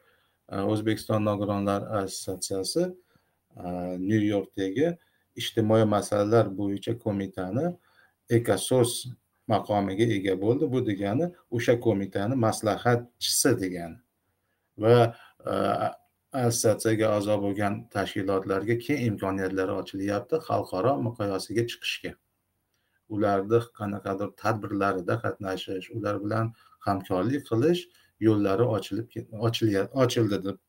[0.49, 2.95] Э, O'zbekiston nogironlar assotsiatsiyasi
[3.97, 4.97] nyu yorkdagi
[5.35, 7.65] ijtimoiy masalalar bo'yicha qo'mitani
[8.29, 8.91] ekosos
[9.47, 10.71] maqomiga ega bo'ldi.
[10.71, 13.97] Bu degani o'sha qo'mitani maslahatchisi degani
[14.83, 14.95] va
[15.51, 15.55] e,
[16.43, 22.13] assotsiatsiyaga a'zo bo'lgan tashkilotlarga keng imkoniyatlari ochilyapti xalqaro miqyosiga chiqishga.
[23.09, 26.45] Ularni qanaqadir tadbirlarida qatnashish ular bilan
[26.87, 27.81] hamkorlik qilish
[28.27, 29.07] yo'llari ochilib
[30.03, 30.59] ochildi deb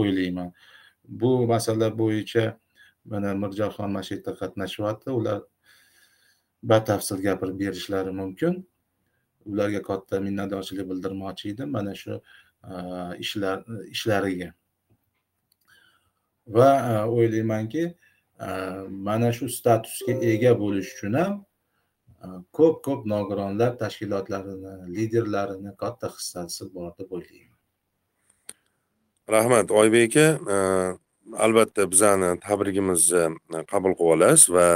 [0.00, 0.52] o'ylayman.
[1.20, 2.44] Bu masala bo'yicha
[3.04, 5.08] mana mirjalxon mana shu yerda qatnashyapti.
[5.18, 5.38] Ular
[6.62, 8.54] batafsil gapirib berishlari mumkin.
[9.50, 12.20] Ularga katta minnatdorchilik bildirmoqchi edim mana shu
[13.24, 13.58] ishlar
[13.94, 14.50] ishlariga.
[16.56, 16.70] Va
[17.16, 17.84] o'ylaymanki
[19.08, 21.44] mana shu statusga ega bo'lish uchun ham
[22.52, 27.58] ko'p ko'p nogironlar tashkilotlarini liderlarini katta hissasi bor deb o'ylayman.
[29.30, 30.98] Rahmat oybek aka.
[31.34, 34.66] Albatta bizani tabrigimizni e, qabul qilib olasiz va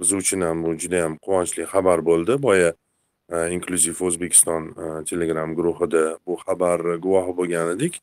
[0.00, 2.38] biz uchun ham bu juda yam quvonchli xabar bo'ldi.
[2.42, 2.70] Boya
[3.28, 8.00] e, inklyuziv o'zbekiston e, telegram guruhida bu xabar guvohi bo'lgan edik.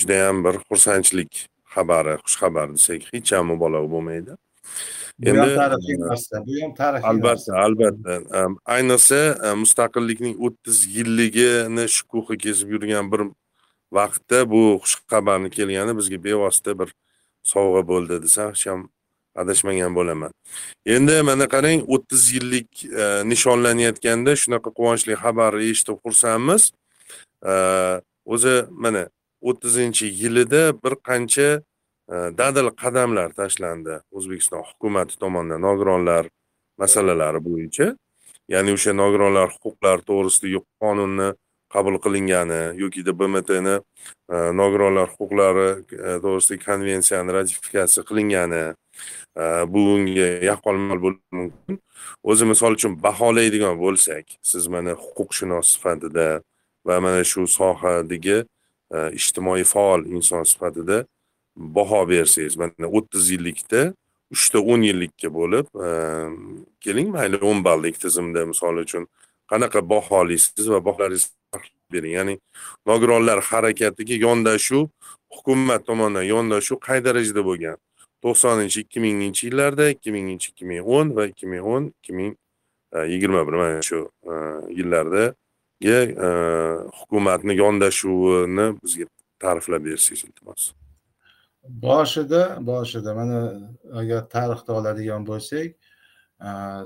[0.00, 4.36] Judayam bir xursandchilik xabari xushxabar desak hech ham mubolag'a bo'lmaydi.
[5.28, 9.20] Endi narsa bu ham tarixiy albatta albatta ayniqsa
[9.62, 13.22] mustaqillikning o'ttiz yilligini shukuhi kezib yurgan bir
[13.98, 16.88] vaqtda bu xushxabarni kelgani bizga bevosita bir
[17.52, 18.88] sovg'a bo'ldi desam hech ham
[19.34, 20.32] adashmagan bo'laman.
[20.86, 26.62] Endi mana qarang o'ttiz yillik e, nishonlanayotganda shunaqa quvonchli xabarni eshitib xursandmiz.
[27.50, 27.52] E,
[28.24, 29.02] o'zi mana
[29.40, 31.62] o'ttizinchi yilida bir qancha e,
[32.10, 34.00] Э, dadil qadamlar tashlandi.
[34.10, 36.26] O'zbekiston hukumati tomonidan nogironlar
[36.82, 37.86] masalalari bo'yicha.
[38.50, 41.28] Ya'ni o'sha nogironlar huquqlari to'g'risidagi qonunni
[41.74, 43.76] qabul qilingani yokida bmtni
[44.34, 45.68] e, nogironlar huquqlari
[46.06, 48.64] e, to'g'risidagi konvensiyani ratifikatsiya qilingani
[49.42, 49.44] e,
[49.74, 51.78] bunga yaqqol bo'lishi mumkin.
[52.30, 56.26] O'zi misol uchun baholaydigan bo'lsak siz mana huquqshunos sifatida
[56.86, 58.38] va mana shu sohadagi
[59.20, 61.04] ijtimoiy faol inson sifatida
[61.56, 63.94] baho bersangiz mana o'ttiz yillikda
[64.34, 69.06] uchta o'n yillikka bo'lib ehm, keling mayli o'n ballik tizimda misol uchun
[69.50, 71.40] qanaqa baholaysiz va baholaringizni
[71.92, 72.14] bering.
[72.18, 72.38] Ya'ni
[72.86, 74.88] nogironlar harakatiga yondashuv
[75.34, 77.76] hukumat tomonidan yondashuv qay darajada bo'lgan?
[78.22, 82.34] To'qsoninchi ikki minginchi yillarda ikki minginchi ikki ming o'n va ikki ming o'n ikki ming
[83.12, 84.00] yigirma bir mana shu
[84.32, 89.06] ehm, yillardagi ehm, hukumatni yondashuvini bizga
[89.42, 90.74] ta'riflab bersangiz iltimos.
[91.68, 93.38] Boshida boshida mana
[93.92, 95.76] agar tarixni oladigan bo'lsak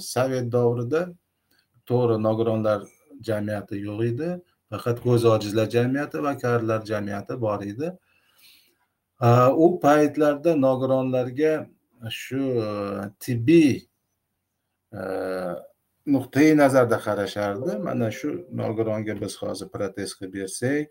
[0.01, 1.03] sovet davrida
[1.89, 2.81] to'g'ri nogironlar
[3.29, 4.29] jamiyati yo'q edi.
[4.71, 7.89] Faqat ko'zi ojizlar jamiyati va karlar jamiyati bor edi.
[9.65, 11.53] U paytlarda nogironlarga
[12.11, 12.43] shu
[13.21, 13.75] tibbiy
[16.15, 17.79] nuqtai nazarda qarashardi.
[17.87, 18.31] Mana shu
[18.63, 20.91] nogironga biz hozir protez qilib bersak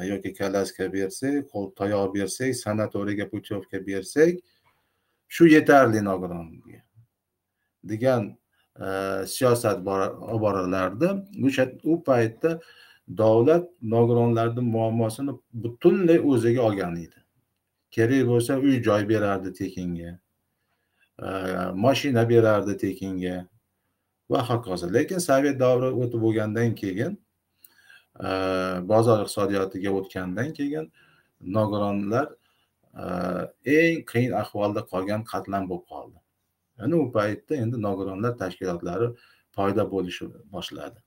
[0.00, 4.40] yoki kalaska bersak qo'l tayoq bersak sanatoriyga putyovka bersak
[5.28, 6.80] shu yetarli nogironga.
[7.84, 8.36] Degan
[8.80, 11.08] э, siyosat olib borilardi
[11.46, 12.60] o'sha u paytda
[13.08, 17.18] davlat nogironlarni muammosini butunlay o'ziga olgan edi.
[17.90, 20.18] Kerak bo'lsa uy joy berardi tekinga
[21.22, 21.26] e,
[21.74, 23.48] mashina berardi tekinga
[24.30, 24.92] va hokazo.
[24.92, 27.18] Lekin sovet davri o'tib bo'lgandan keyin
[28.90, 30.86] bozor iqtisodiyotiga o'tgandan keyin
[31.42, 32.28] nogironlar
[32.94, 33.04] e,
[33.76, 36.18] eng qiyin ahvolda qolgan qatlam bo'lib qoldi.
[36.84, 39.08] Ana u paytda endi nogironlar tashkilotlari
[39.56, 40.98] paydo bo'lishi boshladi.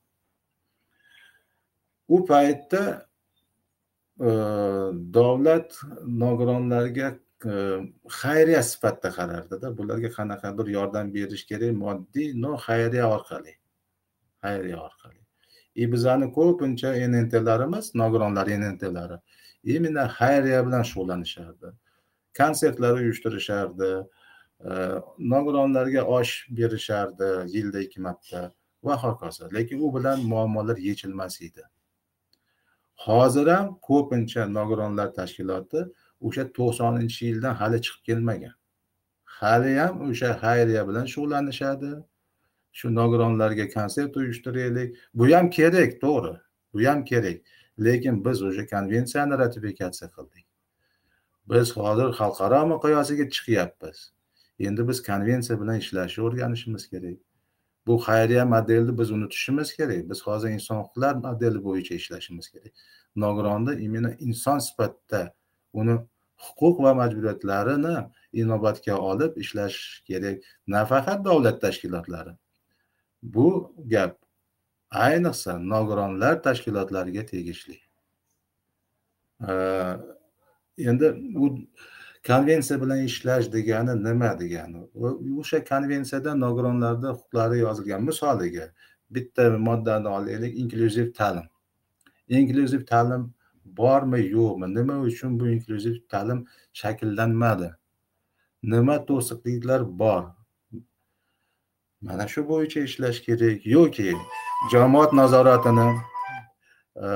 [2.08, 2.82] U paytda
[4.20, 4.30] e,
[5.18, 5.78] davlat
[6.24, 7.08] nogironlarga
[7.52, 7.52] e,
[8.20, 11.76] xayriya sifatida qarardida bularga qanaqadir yordam berish kerak?
[11.84, 13.54] Moddiy no xayriya orqali
[14.42, 15.25] xayriya orqali.
[15.82, 19.18] И bizani ko'pincha nntlarimiz nogironlar nntlari
[19.66, 21.68] именно xayriya bilan shug'ullanishardi.
[22.38, 23.90] Konsertlar uyushtirishardi.
[24.64, 28.52] Э, nogironlarga osh berishardi yilda ikki marta.
[28.84, 29.48] Va hokazo.
[29.54, 31.62] Lekin u bilan muammolar yechilmas edi.
[33.06, 35.80] Hozir ham ko'pincha nogironlar tashkiloti
[36.20, 38.54] o'sha to'qsoninchi yildan hali chiqib kelmagan.
[39.24, 41.90] Hali ham o'sha xayriya bilan shug'ullanishadi.
[42.78, 44.96] Shu nogironlarga konsert uyushtiraylik.
[45.14, 46.34] Bu ham kerak to'g'ri.
[46.72, 47.38] Bu ham kerak.
[47.84, 50.46] Lekin biz o'sha konvensiyani ratifikatsiya qildik.
[51.50, 53.98] Biz hozir xalqaro miqyosiga chiqyapmiz.
[54.66, 57.18] Endi biz konvensiya bilan ishlashni o'rganishimiz kerak.
[57.86, 60.02] Bu xayriya modelni biz unutishimiz kerak.
[60.10, 62.72] Biz hozir inson huquqlar modeli bo'yicha ishlashimiz kerak.
[63.16, 65.22] Nogironni именно inson sifatida
[65.72, 65.96] uni
[66.46, 67.96] huquq va majburiyatlarini
[68.32, 70.36] inobatga olib ishlash kerak.
[70.66, 72.32] Nafaqat davlat tashkilotlari.
[73.34, 74.18] Bu gap
[74.90, 77.76] ayniqsa nogironlar tashkilotlariga tegishli.
[80.78, 81.58] Endi u
[82.26, 84.78] konvensiya bilan ishlash degani nima degani?
[85.40, 88.66] O'sha konvensiyada nogironlarni huquqlari yozilgan misoliga
[89.10, 91.46] bitta moddani olaylik inklyuziv ta'lim.
[92.28, 93.34] Inklyuziv ta'lim
[93.64, 94.74] bormi yo'qmi?
[94.74, 97.70] Nima uchun bu inklyuziv ta'lim shakllanmadi?
[98.62, 100.24] Nima to'siqliklar bor?
[102.02, 104.14] Mana shu bo'yicha ishlash kerak yoki
[104.72, 105.88] jamoat nazoratini
[107.06, 107.08] e,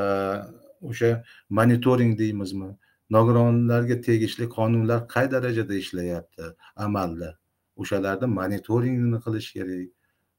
[0.82, 2.70] o'sha monitoring deymizmi?
[3.10, 6.44] Nogironlarga tegishli qonunlar qay darajada ishlayapti
[6.76, 7.38] amalda?
[7.76, 9.88] O'shalarni monitoringini qilish kerak.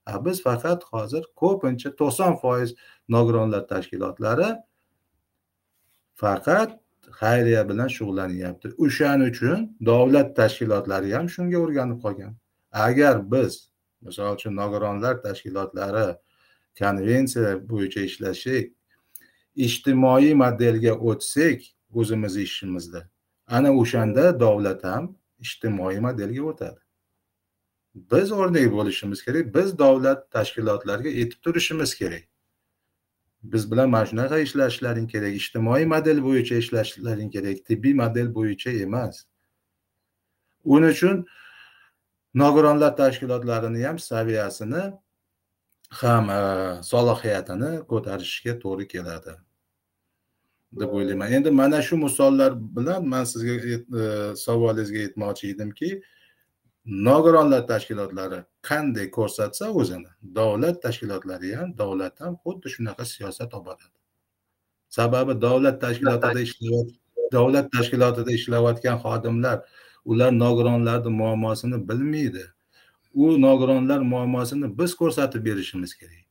[0.06, 2.69] A biz faqat hozir ko'pincha to'qson foiz
[3.15, 4.49] nogironlar tashkilotlari
[6.21, 6.69] faqat
[7.21, 12.34] xayriya bilan shug'ullanyapti o'shaning uchun davlat tashkilotlari ham shunga o'rganib qolgan.
[12.71, 13.70] Agar biz
[14.02, 16.08] misol uchun nogironlar tashkilotlari
[16.80, 18.66] konvensiya bo'yicha ishlasak
[19.56, 21.60] ijtimoiy modelga o'tsak
[21.94, 23.10] o'zimiz ishimizda.
[23.48, 26.82] Ana o'shanda davlat ham ijtimoiy modelga o'tadi.
[27.96, 32.24] Biz o'rnak bo'lishimiz kerak biz davlat tashkilotlariga yetib turishimiz kerak.
[33.44, 39.26] Biz bilan mana shunaqa ishlashlaring kerak ijtimoiy model bo'yicha ishlashlaring kerak tibbiy model bo'yicha emas.
[40.66, 41.26] Uning uchun
[42.34, 44.84] nogironlar tashkilotlarini ham saviyasini
[45.89, 49.34] ham e, salohiyatini ko'tarishga to'g'ri keladi
[50.80, 51.32] deb o'ylayman.
[51.38, 53.54] Endi mana shu misollar bilan man sizga
[54.02, 55.89] e, savolingizga aytmoqchi edimki
[56.86, 58.39] nogironlar tashkilotlari
[58.70, 63.98] qanday ko'rsatsa o'zini davlat tashkilotlari ham davlat ham xuddi shunaqa siyosat olib boradi
[64.98, 66.98] sababi davlat tashkilotida ishlayotgan
[67.36, 69.58] davlat tashkilotida ishlayotgan xodimlar
[70.06, 72.46] ular nogironlarni muammosini bilmaydi.
[73.14, 76.26] U nogironlar muammosini biz ko'rsatib berishimiz kerak.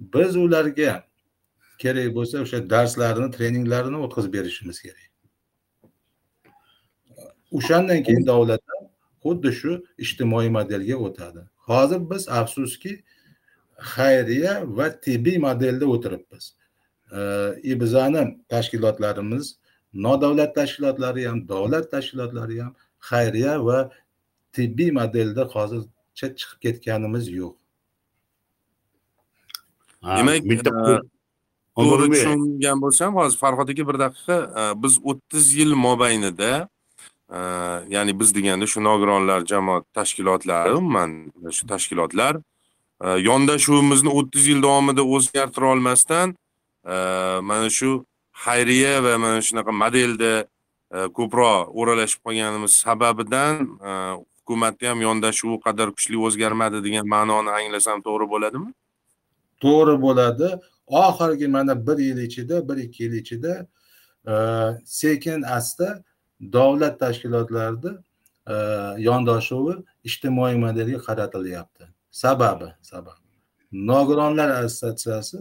[0.00, 1.04] Biz ularga
[1.78, 5.10] kerak bo'lsa o'sha darslarni treninglarini o'tkazib berishimiz kerak.
[7.52, 8.62] O'shandan keyin davlat
[9.24, 9.72] xuddi shu
[10.04, 11.40] ijtimoiy modelga o'tadi.
[11.68, 12.92] Hozir biz afsuski
[13.94, 16.44] xayriya va tibbiy modelda o'tiribmiz.
[17.64, 19.56] E, bizani tashkilotlarimiz
[19.92, 22.74] nodavlat tashkilotlari ham davlat tashkilotlari ham
[23.10, 23.78] xayriya va
[24.56, 27.54] tibbiy modelda hozircha chiqib ketganimiz yo'q.
[30.18, 30.70] Demak bitta
[31.76, 36.52] to'g'ri tushungan bo'lsam hozir farhod aka bir daqiqa e, biz o'ttiz yil mobaynida
[37.36, 37.40] e,
[37.94, 41.10] ya'ni biz deganda shu nogironlar jamoat tashkilotlari umuman
[41.56, 42.34] shu tashkilotlar
[43.04, 46.28] e, yondashuvimizni o'ttiz yil davomida o'zgartira olmasdan
[47.50, 47.90] mana shu
[48.44, 50.32] xayriya va mana shunaqa modelda
[50.96, 53.54] Э, ko'proq o'ralashib qolganimiz sababidan
[53.90, 53.92] э,
[54.38, 58.70] hukumatni ham yondashuvi qadar kuchli o'zgarmadi degan ma'noni anglasam to'g'ri bo'ladimi?
[59.64, 60.48] To'g'ri bo'ladi.
[60.86, 63.66] Oxirgi mana bir yil ichida bir ikki yil ichida
[64.26, 64.34] e,
[64.84, 66.04] sekin asta
[66.40, 67.90] davlat tashkilotlarida
[68.52, 68.54] e,
[69.08, 69.74] yondashuvi
[70.08, 71.84] ijtimoiy modelga qaratilyapti.
[72.10, 73.24] Sababi sababi.
[73.72, 75.38] Nogironlar assotsiatsiyasi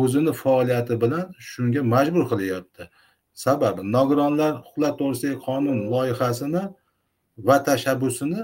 [0.00, 2.90] o'zini faoliyati bilan shunga majbur qilyapti.
[3.44, 6.62] Sababi nogironlar huquqlari to'g'risidagi qonun loyihasini
[7.48, 8.40] va tashabbusini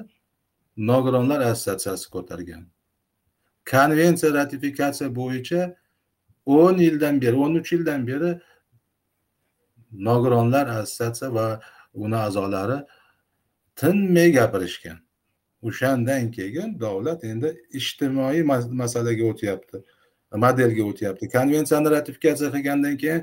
[0.91, 2.63] nogironlar assotsiatsiyasi ko'targan.
[3.71, 5.61] Konvensiya ratifikatsiya bo'yicha
[6.59, 8.31] o'n yildan beri o'n uch yildan beri
[10.09, 11.47] nogironlar assotsiatsiya va
[12.05, 12.79] uni a'zolari
[13.81, 14.99] tinmay gapirishgan.
[15.69, 18.43] O'shandan keyin davlat endi ijtimoiy
[18.83, 19.77] masalaga o'tyapti
[20.45, 21.25] modelga o'tyapti.
[21.37, 23.23] Konvensiyani ratifikatsiya qilgandan keyin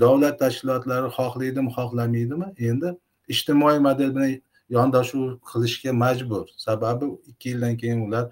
[0.00, 2.48] davlat tashkilotlari xohlaydimi xohlamaydimi?
[2.58, 2.94] Endi
[3.28, 6.46] ijtimoiy model bilan yondashuv qilishga majbur.
[6.56, 8.24] Sababi ikki yildan keyin ular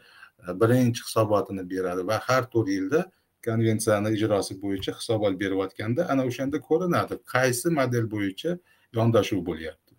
[0.48, 3.00] e, birinchi hisobotini beradi va har to'rt yilda
[3.44, 8.58] konvensiyani ijrosi bo'yicha hisobot berayotganda ana o'shanda ko'rinadi qaysi model bo'yicha
[8.92, 9.94] yondashuv bo'lyapti.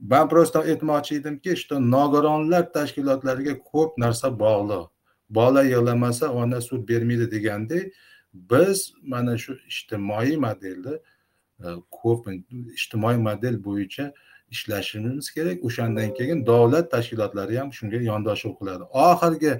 [0.00, 4.88] Man просто aytmoqchi edimki что nogironlar tashkilotlariga ko'p narsa bog'liq.
[5.30, 7.92] Bola yig'lamasa ona sut bermaydi degandek
[8.50, 10.94] biz mana shu ijtimoiy modelni
[11.64, 12.22] e, ko'p
[12.78, 14.12] ijtimoiy model bo'yicha
[14.50, 15.64] ishlashimiz kerak.
[15.64, 18.84] O'shandan keyin davlat tashkilotlari ham shunga yondashuv qiladi.
[19.06, 19.52] Oxirgi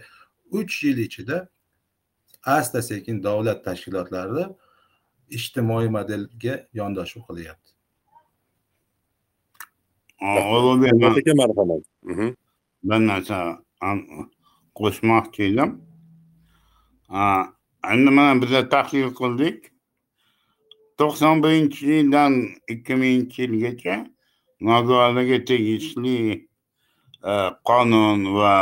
[0.59, 1.49] uch yil ichida
[2.43, 4.45] asta sekin davlat tashkilotlari
[5.39, 7.71] ijtimoiy modelga yondashuv qilyapti.
[11.43, 11.83] Marhamat.
[12.89, 13.39] Bir narsa
[14.79, 15.71] qo'shmoqchi edim
[17.85, 19.59] endi mana biza tahlil qildik.
[20.99, 22.33] To'qson birinchi yildan
[22.73, 23.95] ikki minginchi yilgacha
[24.61, 26.19] nogironlarga tegishli
[27.31, 27.33] e,
[27.69, 28.57] qonun va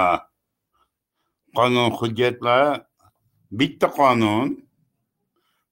[1.57, 2.83] qonun hujjatlari
[3.59, 4.49] bitta qonun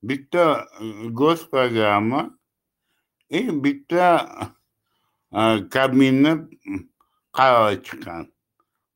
[0.08, 0.44] bitta
[0.80, 2.20] e, госпрограмма
[3.28, 4.06] и e, bitta
[5.74, 6.32] kabminni
[7.36, 8.24] qarori chiqqan.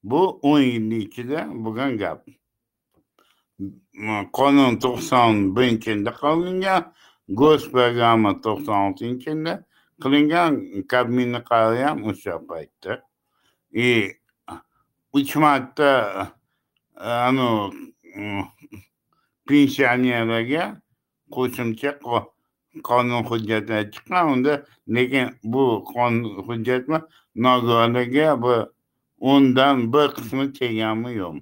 [0.05, 2.21] Bu o'n yilni ichida bo'lgan gap.
[4.33, 6.83] Qonun to'qson birinchi yilda qilingan
[7.41, 9.55] госпрограмма to'qson oltinchi yilda
[10.03, 10.53] qilingan
[10.91, 13.03] kabminni qarori ham o'sha paytda.
[13.73, 14.13] И
[15.13, 15.91] uch marta
[17.01, 17.13] e,
[19.49, 20.65] pensionerlarga
[21.35, 21.91] qo'shimcha
[22.89, 24.25] qonun hujjati chiqqan.
[24.33, 24.55] Unda
[24.95, 26.99] lekin bu qonun hujjatmi
[27.45, 28.59] nogironlarga bir
[29.31, 31.37] o'ndan bir qismi kelganmi yo'q.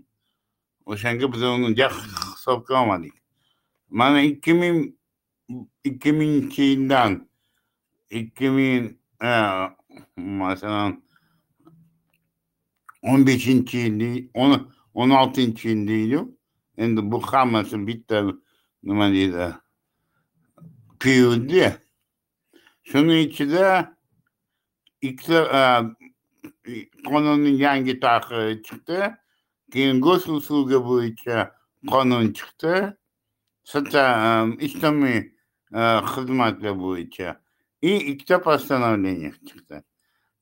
[0.93, 1.75] O'shanga biz uni
[2.45, 3.13] hisobga olmadik
[3.89, 4.95] mana ikki ming
[5.85, 7.29] ikki mingchi yildan
[8.11, 8.97] e, ikki ming
[10.17, 11.03] masalan
[13.03, 14.29] o'n beshinchi yil
[14.95, 16.19] o'n oltinchi yil deydi
[16.77, 18.23] endi bu hammasi bitta
[18.83, 19.55] nima deydi
[21.01, 21.73] periodu
[22.83, 23.97] shuni ichida
[25.01, 25.61] ikkita e,
[27.09, 28.99] qonunni yangi tahriri chiqdi.
[29.73, 31.51] Keyin gosusluga bo'yicha
[31.91, 32.75] qonun chiqdi.
[34.67, 35.19] Ijtimoiy
[35.73, 35.83] e,
[36.13, 37.37] xizmatlar bo'yicha.
[37.83, 39.83] И ikkita постановление chiqdi.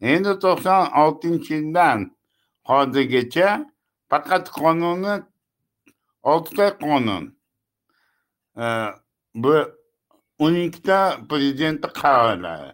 [0.00, 1.98] Endi to'qson oltinchi yildan
[2.70, 3.48] hozirgacha
[4.10, 5.14] faqat qonuni
[6.32, 7.24] oltita qonun.
[8.62, 8.66] E,
[9.42, 9.54] bu
[10.44, 12.72] o'n ikkita prezidentni qarorlari.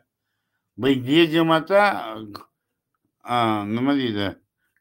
[0.81, 1.83] Bu yigirmata
[3.35, 3.37] e,
[3.75, 4.29] nima deydi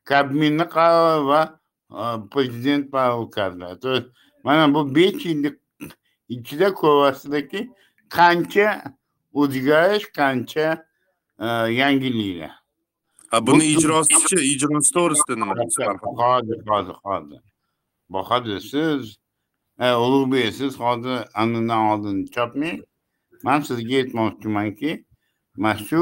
[0.07, 1.41] kabminni qarori va
[2.31, 2.91] prezident
[3.81, 4.07] то есть
[4.43, 5.59] mana bu besh yillik
[6.29, 7.69] ichida ko'ryapsizlarki
[8.09, 8.67] qancha
[9.33, 10.67] o'zgarish qancha
[11.81, 12.51] yangiliklar
[13.47, 15.53] buni ijrosichi ijrosi to'g'risida nima
[16.21, 17.41] hozir hozir hozir
[18.09, 19.01] bahodir siz
[19.79, 22.79] ulug'bek siz hozir anundan oldin chopmang
[23.43, 24.91] man sizga aytmoqchimanki
[25.57, 26.01] mana shu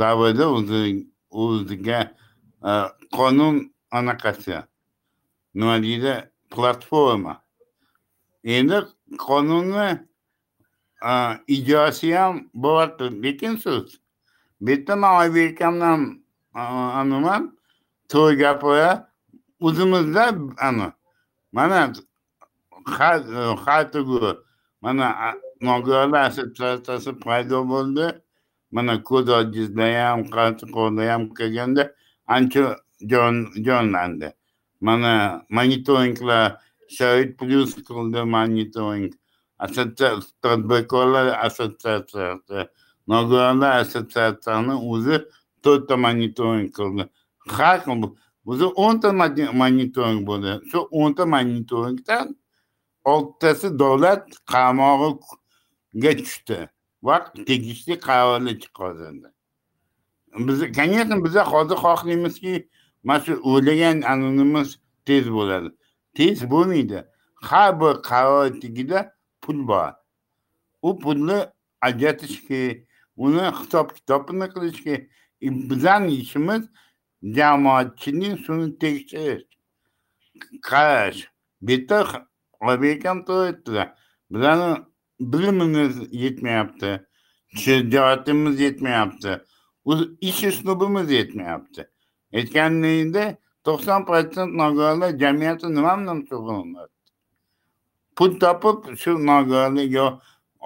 [0.00, 0.82] davrda o'zi
[1.30, 2.00] o'ziga
[3.18, 4.56] qonun anaqasi
[5.54, 6.14] nima deydi
[6.52, 7.34] platforma.
[8.44, 8.78] Endi
[9.26, 9.88] qonunni
[11.56, 13.04] ijrosi ham bo'lyapti.
[13.22, 13.86] Lekin siz
[14.60, 16.00] bu yerda man oybek akamdan
[17.00, 17.42] animan
[18.10, 18.90] to'g'ri gapira
[19.66, 20.24] o'zimizda
[20.68, 20.88] ana
[21.52, 21.92] mana
[23.66, 24.36] har tugur
[24.82, 25.06] mana
[25.60, 28.06] nogironlar assotsiatsiyasi paydo bo'ldi.
[28.74, 31.84] Mana ko'z ojizlar ham qarchi qo'llar ham kelganda
[32.26, 32.64] ancha
[33.08, 34.28] jonlandi
[34.80, 35.12] mana
[35.48, 36.58] monitoringlar
[36.96, 39.12] sharoit plyus qildi monitoring
[40.42, 42.68] tadbirkorlar assotsiatsiyasi
[43.08, 45.16] nogironlar assotsiatsiyasini o'zi
[45.64, 47.08] to'rtta monitoring qildi
[47.56, 47.78] har
[48.50, 49.08] o'zi o'nta
[49.62, 52.26] monitoring bo'ldi shu o'nta monitoringdan
[53.12, 56.58] oltitasi davlat qamog'iga tushdi
[57.06, 57.16] va
[57.48, 59.28] tegishli qarorlar chiqarildi
[60.46, 62.68] biz конечно biza hozir xohlaymizki
[63.04, 65.68] mana shu o'ylagan anunimiz tez bo'ladi.
[66.16, 67.04] Tez bo'lmaydi.
[67.48, 69.00] Har bir qaror tagida
[69.42, 69.92] pul bor.
[70.82, 71.38] U pulni
[71.80, 72.78] ajratish kerak.
[73.16, 75.02] Uni hisob kitobini qilish kerak.
[75.44, 76.62] E, bizani ishimiz
[77.36, 79.44] jamoatchining shuni tekshirish.
[80.68, 81.20] Qarash.
[81.62, 81.98] Bu yerda
[82.60, 83.88] oybek ham to'g'ri aytdilar
[84.32, 84.70] bizani
[85.20, 87.06] bilimimiz yetmayapti.
[87.62, 89.40] Shijoatimiz yetmayapti.
[90.20, 91.93] Ish uslubimiz yetmayapti.
[92.38, 93.24] Aytganingda
[93.66, 96.94] to'qson protsent nogironlar jamiyati nima bilan shug'ullanadi
[98.16, 100.06] pul topib shu nogironlik yo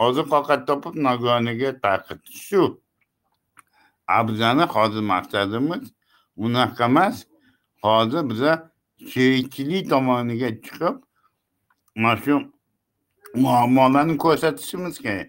[0.07, 2.62] oziq ovqat topib nogironligi tarqatish shu
[4.16, 5.85] a bizani hozir maqsadimiz
[6.45, 7.16] unaqa emas
[7.85, 8.53] hozir biza
[9.11, 10.97] sherikchilik tomoniga chiqib
[12.03, 12.35] mana shu
[13.43, 15.29] muammolarni ko'rsatishimiz kerak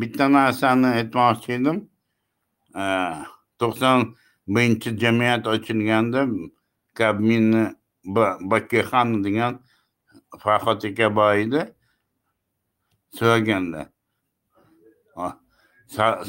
[0.00, 1.78] bitta narsani aytmoqchi edim
[3.60, 3.98] to'qson
[4.54, 6.20] birinchi jamiyat ochilganda
[6.94, 7.64] kabminni
[8.52, 9.52] bakirxon degan
[10.38, 11.62] farhod aka bor edi.
[13.18, 13.86] So'raganlar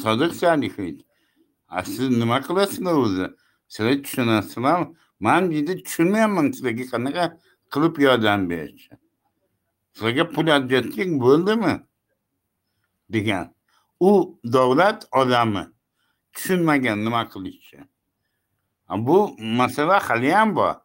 [0.04, 1.02] sodiq salixovich
[1.94, 3.28] siz nima qilasizlar o'zi?
[3.68, 4.88] Sizlar tushunasizlarmi
[5.20, 7.26] man deydi tushunmayapman sizlarga qanaqa
[7.74, 8.98] qilib yordam berishni
[9.94, 11.76] sizlarga pul ajratsak bo'ldimi?
[13.14, 13.56] degan.
[14.00, 15.68] U davlat odami
[16.34, 17.84] tushunmagan nima qilishni
[18.90, 20.76] bu masala haliyam bor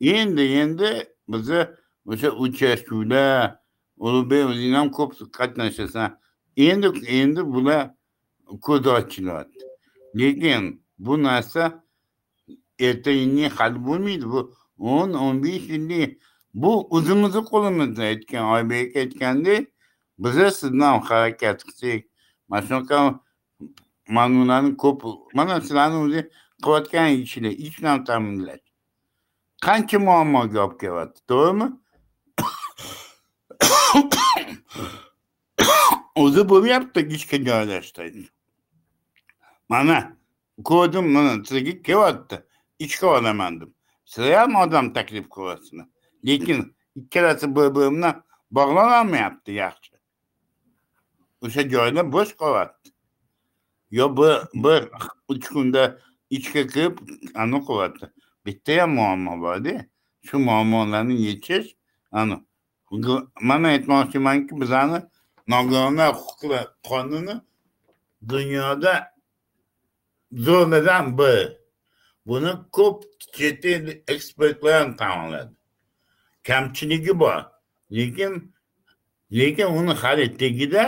[0.00, 0.90] endi endi
[1.28, 1.66] bizni
[2.06, 3.56] o'sha uchrashuvlar
[3.98, 6.18] ulug'bek o'zing ham ko'p qatnashasan
[6.56, 7.90] endi endi bular
[8.66, 9.64] ko'z ochilyapti
[10.18, 11.84] lekin bu narsa
[12.78, 14.40] erta indin hal bo'lmaydi bu
[14.78, 16.10] o'n o'n besh yillik
[16.54, 19.62] bu o'zimizni qo'limizda aytgan oybek aytgandek
[20.22, 22.00] biza sizdan harakat qilsak
[22.48, 22.98] mana shunaqa
[24.16, 25.00] ma'nolarni ko'p
[25.34, 26.20] mana sizlarni o'zi
[26.64, 28.66] qilayotgan ishlar ish bilan ta'minlash.
[29.66, 31.68] Qancha muammoga olib kelyapti to'g'rimi?
[36.22, 38.30] O'zi bo'lyapti ishga joylashtirish
[39.70, 40.16] mana
[40.64, 42.42] ko'rdim mana sizga kelyapti.
[42.78, 43.68] Ishga olaman deb.
[44.04, 45.86] Sizlar ham odam taklif qilyapsizlar
[46.26, 49.94] lekin ikkalasi bir biri bilan bog'lanolmayapti yaxshi.
[51.44, 52.90] O'sha joylar bo'sh qolyapti.
[53.90, 54.34] Yo bir
[54.64, 54.82] bir
[55.28, 55.98] uch kunda
[56.36, 56.94] ichga kirib
[57.40, 58.06] ani qilyapti
[58.44, 59.74] bittayam muammo borda
[60.26, 61.68] shu muammolarni yechish
[62.18, 62.36] ani
[63.48, 64.98] mana aytmoqchimanki bizani
[65.52, 67.34] nogironlar huquqi qonuni
[68.28, 68.94] dunyoda
[70.44, 71.44] zo'rlardan biri
[72.26, 72.98] buni ko'p
[73.34, 75.52] chet el ekspertlar ham tan oladi
[76.46, 77.38] kamchiligi bor
[77.96, 78.32] lekin
[79.38, 80.84] lekin uni hali tagida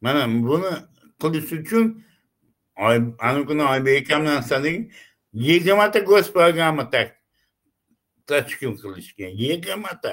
[0.00, 0.72] mana buni
[1.20, 1.84] qilish uchun
[3.26, 4.80] anavi kuni oybek akamdan so'rang
[5.46, 5.98] yigirmata
[6.36, 6.84] programma
[8.26, 10.12] tashkil qilishgan yigirmata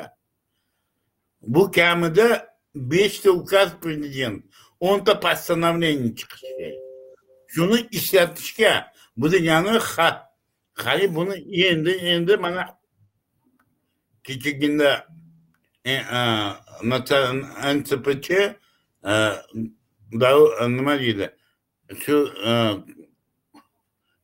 [1.41, 2.27] bu kamida
[2.75, 4.43] beshta ukaz prezident
[4.79, 6.69] o'nta постановление chiqishi
[7.53, 8.73] shuni ishlatishga
[9.17, 9.79] bu degani
[10.83, 11.35] hali buni
[11.67, 12.63] endi endi mana
[14.23, 14.91] kechagina
[17.75, 18.29] ntpch
[20.75, 21.27] nima deydi
[22.03, 22.15] shu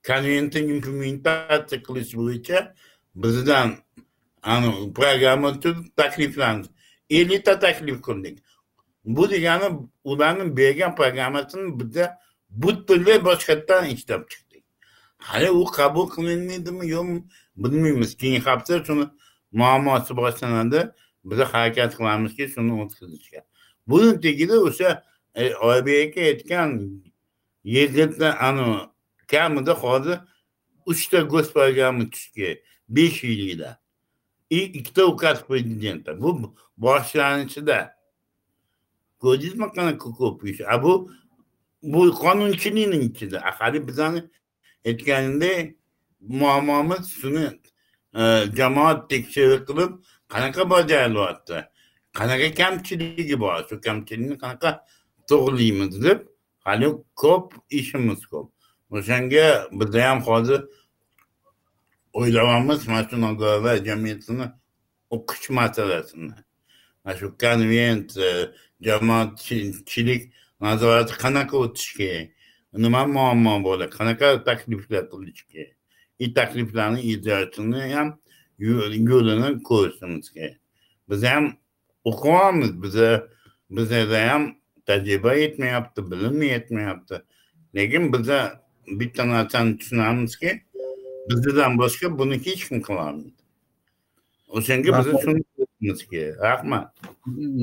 [0.07, 2.73] konventni implementatsiya qilish bo'yicha
[3.15, 3.69] bizdan
[4.99, 5.59] programma
[5.97, 6.67] takliflandi
[7.09, 8.39] ellikta taklif qildik
[9.05, 9.67] bu degani
[10.03, 14.63] ularni bergan programmasini biza butunlay boshqatdan ishlab chiqdik
[15.17, 17.19] hali u qabul qilinmaydimi yo'qmi
[17.63, 19.05] bilmaymiz keyingi hafta shuni
[19.51, 20.79] muammosi boshlanadi
[21.29, 23.41] biza harakat qilamizki shuni o'tkazishga
[23.87, 24.89] buni tagida o'sha
[25.69, 26.69] oybek aka aytgan
[27.73, 28.77] yigitni anavi
[29.31, 30.17] kamida hozir
[30.85, 32.49] uchta госпрограмма tushga
[32.95, 33.69] besh yillikda
[34.49, 37.95] ikkita ukaz prezidenta bu boshlanishida.
[39.19, 41.11] Ko'rdingizmi qanaqa ko'p ish a bu
[41.83, 43.41] bu qonunchilikning ichida.
[43.59, 44.23] Hali bizani
[44.85, 45.75] aytganimdek
[46.21, 47.45] muammomiz shuni
[48.19, 48.21] e,
[48.57, 49.91] jamoat tekshirib qilib
[50.33, 51.57] qanaqa bajarilyapti
[52.17, 53.57] qanaqa kamchiligi bor?
[53.69, 54.69] Shu kamchilikni qanaqa
[55.29, 56.19] to'g'rilaymiz deb
[56.65, 56.87] hali
[57.21, 58.47] ko'p ishimiz ko'p.
[58.95, 59.45] O'shanga
[59.79, 60.61] biza ham hozir
[62.19, 64.47] o'ylayapmiz mana shu nogironlar jamiyatini
[65.15, 66.35] o'qish masalasini.
[67.03, 68.29] Mana shu konvent e,
[68.87, 70.23] jamoatchilik
[70.65, 72.29] nazorati qanaqa o'tishi kerak?
[72.85, 73.91] Nima muammo bo'ladi.
[73.97, 75.75] Qanaqa takliflar qilish kerak?
[76.23, 78.07] И takliflarni ijrosini ham
[79.11, 80.57] yo'lini ko'rishimiz kerak.
[81.09, 81.43] Biz ham
[82.09, 83.09] o'qiyapmiz biza
[83.75, 84.43] bizada ham
[84.87, 87.21] tajriba yetmayapti bilim yetmayapti.
[87.75, 88.39] Lekin biza
[88.99, 90.49] bitta narsani tushunamizki
[91.29, 93.31] bizdan boshqa buni hech kim qilolmaydi
[94.57, 96.85] o'shanga biz shuni qilishimiz kerak rahmat.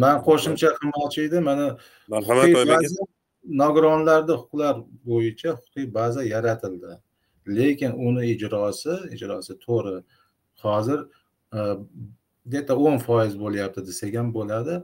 [0.03, 1.45] Man qo'shimcha qilmoqchi edim.
[1.51, 1.66] Mana
[2.12, 2.49] marhamat
[3.62, 4.75] nogironlarni huquqlar
[5.09, 6.93] bo'yicha huquqiy baza yaratildi.
[7.59, 9.97] Lekin uni ijrosi ijrosi to'g'ri.
[10.62, 11.01] Hozir
[12.47, 14.75] где то o'n foiz bo'lyapti desak ham bo'ladi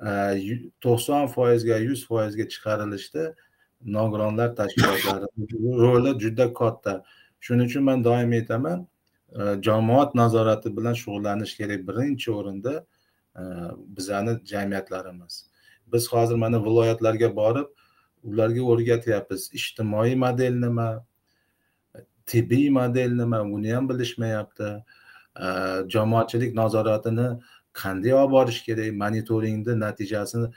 [0.00, 3.34] to'qson foizga yuz foizga chiqarilishda
[3.84, 5.26] nogironlar tashkilotlari
[5.62, 7.04] roli juda katta.
[7.40, 8.86] Shuning uchun man doim aytaman
[9.38, 12.84] e, jamoat nazorati bilan shug'ullanish kerak birinchi o'rinda
[13.36, 13.42] e,
[13.96, 15.46] bizani jamiyatlarimiz.
[15.92, 17.68] Biz hozir mana viloyatlarga borib
[18.22, 19.50] ularga o'rgatyapmiz.
[19.52, 21.04] Ijtimoiy model nima?
[22.26, 23.44] Tibbiy model nima?
[23.52, 24.70] Buni ham bilishmayapti.
[25.40, 25.46] E,
[25.88, 27.28] jamoatchilik nazoratini
[27.72, 30.48] qanday olib borish kerak monitoringni natijasini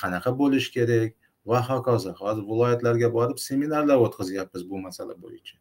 [0.00, 1.14] qanaqa bo'lishi kerak
[1.46, 2.12] va hokazo.
[2.22, 5.56] Hozir viloyatlarga borib seminarlar o'tkazyapmiz bu masala bo'yicha.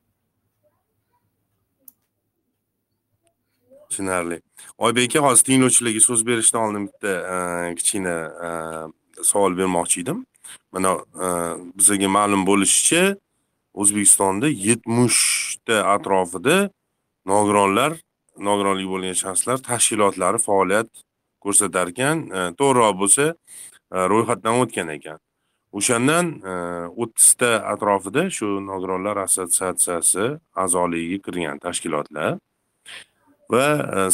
[3.89, 4.41] Tushunarli.
[4.77, 7.11] Oybek aka hozir tinglovchilarga so'z berishdan oldin bitta
[7.77, 8.15] kichkina
[9.23, 10.25] savol bermoqchi edim.
[10.71, 10.91] Mana
[11.25, 11.27] e,
[11.77, 13.03] bizga ma'lum bo'lishicha
[13.73, 16.69] o'zbekistonda yetmishta atrofida
[17.25, 17.91] nogironlar
[18.37, 20.89] nogironligi bo'lgan shaxslar tashkilotlari faoliyat
[21.43, 25.19] ko'rsatar ekan e, to'g'riroq bo'lsa e, ro'yxatdan o'tgan ekan.
[25.77, 26.53] O'shandan e,
[27.03, 30.27] o'ttizta atrofida shu nogironlar assotsiatsiyasi
[30.63, 32.37] a'zoligiga kirgan tashkilotlar
[33.53, 33.67] va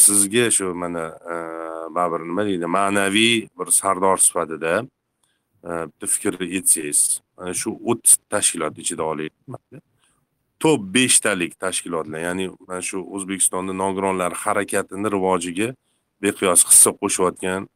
[0.05, 1.05] sizga shu mana
[1.95, 4.73] baribir nima deydi ma'naviy bir sardor sifatida
[5.63, 9.90] bitta fikr aytsangiz mana shu o'ttiz tashkilot ichida olaylik
[10.63, 15.69] top beshtalik tashkilotlar ya'ni mana shu o'zbekistonda nogironlar harakatini rivojiga
[16.23, 17.67] beqiyos hissa qo'shayotgan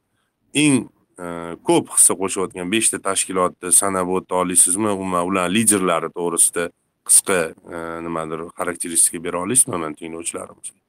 [0.63, 0.77] eng
[1.23, 1.27] e,
[1.67, 6.69] ko'p hissa qo'shayotgan beshta tashkilotni sanab o'ta olasizmi umuman ular liderlari to'g'risida
[7.07, 7.39] qisqa
[7.75, 7.77] e,
[8.07, 10.79] nimadir xarakteristika bera olasizmi mana tinglovchilarimizga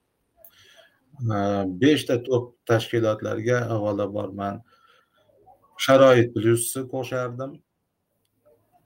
[1.36, 1.38] e,
[1.84, 4.64] beshta top tashkilotlarga avvalambor man
[5.78, 7.56] sharoit plyusni qo'shardim.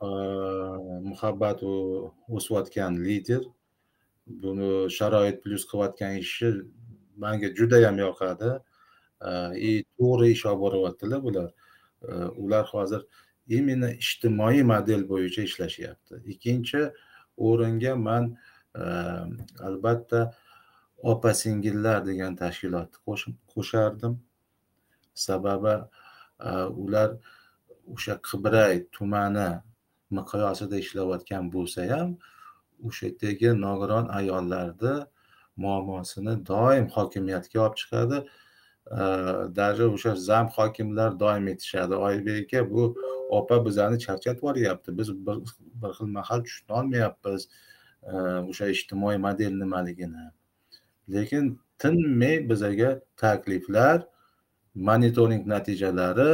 [0.00, 3.42] Muhabbat u o'sayotgan lider
[4.42, 6.48] buni sharoit plyus qilayotgan ishi
[7.16, 8.50] manga judayam yoqadi
[9.68, 11.50] и to'g'ri ish olib boryaptilar bular
[12.36, 13.02] ular hozir
[13.48, 16.82] именно ijtimoiy model bo'yicha ishlashyapti ikkinchi
[17.48, 18.24] o'ringa man
[19.68, 20.20] albatta
[21.12, 22.98] opa singillar degan tashkilotni
[23.52, 24.14] qo'shardim
[25.26, 25.74] sababi
[26.84, 27.10] ular
[27.94, 29.50] o'sha qibray tumani
[30.18, 32.10] miqyosida ishlayotgan bo'lsa ham
[32.86, 34.94] o'sha yerdagi nogiron ayollarni
[35.64, 38.18] muammosini doim hokimiyatga olib chiqadi.
[39.60, 41.94] Даже o'sha zam hokimlar doim aytishadi.
[41.94, 42.82] Oybek aka bu
[43.38, 44.98] opa bizani charchatib yuboryapti.
[44.98, 45.36] Biz bir
[45.96, 47.42] xil mahal tushunolmayapmiz
[48.50, 50.24] o'sha ijtimoiy model nimaligini.
[51.14, 51.44] Lekin
[51.78, 53.98] tinmay bizaga takliflar
[54.74, 56.32] monitoring natijalari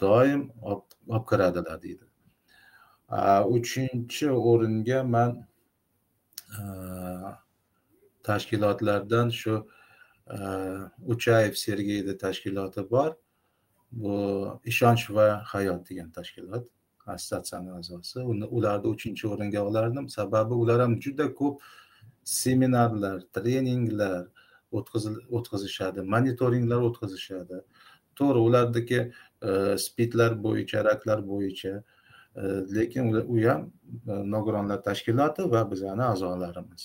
[0.00, 2.05] doim olib kiradilar deydi.
[3.10, 5.46] Uchinchi o'ringa man
[8.22, 9.66] tashkilotlardan shu
[11.06, 13.14] uchayev sergeyni tashkiloti bor.
[13.92, 14.14] Bu
[14.64, 16.64] ishonch va hayot degan tashkilot
[17.06, 18.18] assotsiatsiyani a'zosi.
[18.56, 20.08] Ularni uchinchi o'ringa olardim.
[20.08, 21.62] Sababi ular ham juda ko'p
[22.24, 24.26] seminarlar treninglar
[24.72, 27.56] o'tkazishadi monitoringlar o'tkazishadi.
[28.18, 29.00] To'g'ri ularniki
[29.78, 31.82] spidlar bo'yicha raklar bo'yicha
[32.36, 33.72] lekin u ham
[34.08, 36.84] e, nogironlar tashkiloti va bizani a'zolarimiz.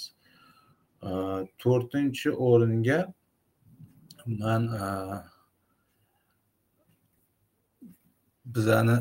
[1.64, 3.00] To'rtinchi o'ringa
[4.26, 4.86] man e,
[8.46, 8.98] bizani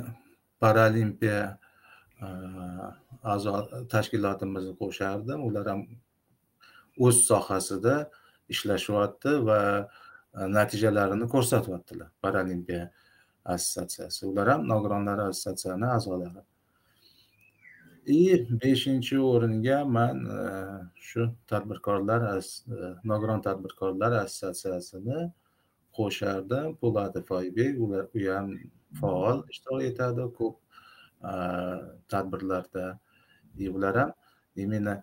[0.60, 1.58] paralimpiya
[2.22, 2.26] e,
[3.22, 3.54] a'zo
[3.94, 5.46] tashkilotimizni qo'shardim.
[5.48, 5.86] Ular ham
[6.98, 7.96] o'z sohasida
[8.48, 9.60] ishlashyapti va
[10.56, 12.90] natijalarini ko'rsatyaptilar paralimpiya
[13.44, 16.42] assotsiatsiyasi ular ham nogironlar assotsiatsiyani a'zolari.
[18.06, 20.40] И beshinchi o'ringa man e,
[21.08, 22.40] shu tadbirkorlar e,
[23.04, 25.20] nogiron tadbirkorlar assotsiatsiyasini
[25.98, 26.76] qo'shardim.
[26.80, 27.86] Po'latov oybek u
[28.32, 28.48] ham
[29.00, 30.56] faol ishtirok etadi ko'p
[31.32, 31.34] e,
[32.08, 32.98] tadbirlarda.
[33.76, 34.12] Ular ham
[34.56, 35.02] именно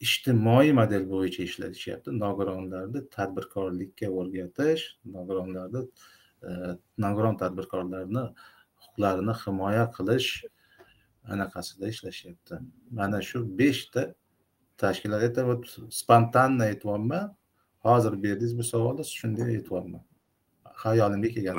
[0.00, 4.84] ijtimoiy model bo'yicha ishlashyapti nogironlarni tadbirkorlikka o'rgatish
[5.16, 5.82] nogironlarni
[6.98, 8.24] nogiron tadbirkorlarni
[8.80, 10.44] huquqlarini himoya qilish
[11.32, 12.54] anaqasida ishlashyapti.
[12.90, 14.14] Mana shu beshta
[14.78, 15.58] tashkilot aytyapman
[15.90, 17.34] spontanно aytyapman.
[17.86, 20.02] Hozir berdingiz bu savolni shunday aytyapman.
[20.82, 21.56] Hayolimga kelgan.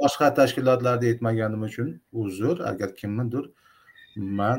[0.00, 3.44] Boshqa tashkilotlarni aytmaganim uchun uzr agar kimnidir
[4.16, 4.58] man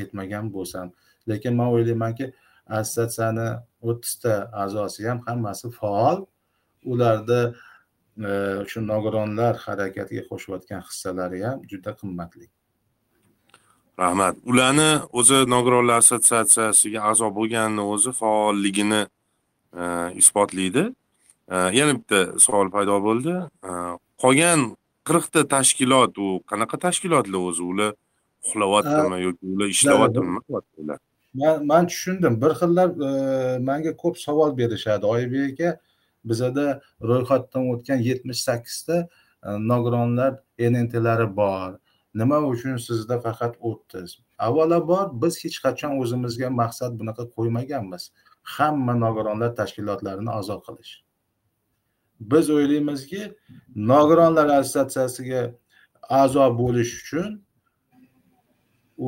[0.00, 0.92] aytmagan bo'lsam.
[1.28, 2.32] Lekin man o'ylaymanki
[2.78, 3.48] assotsiatsiyani
[3.88, 4.32] o'ttizta
[4.62, 6.26] a'zosi ham hammasi faol.
[6.92, 7.54] Ularda
[8.70, 12.46] shu nogironlar harakatiga qo'shayotgan hissalari ham juda qimmatli.
[13.98, 14.36] Rahmat.
[14.50, 19.02] Ularni o'zi nogironlar assotsiatsiyasiga a'zo bo'lganini o'zi faolligini
[20.22, 20.84] isbotlaydi.
[21.78, 23.34] Yana bitta savol paydo bo'ldi.
[24.22, 24.60] Qolgan
[25.08, 27.62] qirqta tashkilot u qanaqa tashkilotlar o'zi?
[27.72, 27.90] Ular
[28.44, 30.98] uxlayaptimi yoki ular ishlayaptimi?
[31.34, 32.40] man man tushundim.
[32.42, 32.88] Bir xillar
[33.68, 35.06] manga ko'p savol berishadi.
[35.06, 35.78] Oybek aka
[36.24, 36.66] bizada
[37.10, 39.08] ro'yxatdan o'tgan yetmish sakkizta e,
[39.70, 41.78] nogironlar nntlari bor.
[42.14, 44.18] Nima uchun sizda faqat o'ttiz?
[44.38, 48.02] Avvalambor biz hech qachon o'zimizga maqsad bunaqa qo'ymaganmiz.
[48.56, 50.92] Hamma nogironlar tashkilotlarini a'zo qilish.
[52.32, 53.22] Biz o'ylaymizki
[53.92, 55.42] nogironlar assotsiatsiyasiga
[56.22, 57.30] a'zo bo'lish uchun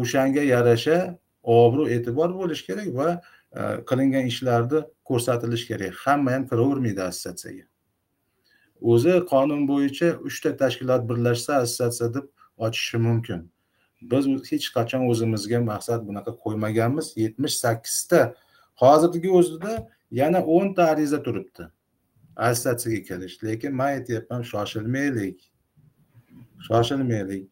[0.01, 0.99] o'shanga yarasha
[1.43, 3.09] obro' e'tibor bo'lishi kerak va
[3.57, 5.94] Э, qilingan ishlarni ko'rsatilishi kerak.
[6.04, 7.64] Hamma ham kiravermaydi assotsiatsiyaga.
[8.92, 12.26] O'zi qonun bo'yicha uchta tashkilot birlashsa assotsiatsiya deb
[12.66, 13.40] ochishi mumkin.
[14.11, 17.07] Biz hech qachon o'zimizga maqsad bunaqa qo'ymaganmiz.
[17.24, 18.20] Yetmish sakkizta
[18.82, 19.72] hozirgi o'zida
[20.20, 21.64] yana o'nta ariza turibdi.
[22.36, 25.38] Assotsiatsiyaga kirish lekin man aytyapman shoshilmaylik.
[26.68, 27.44] Shoshilmaylik.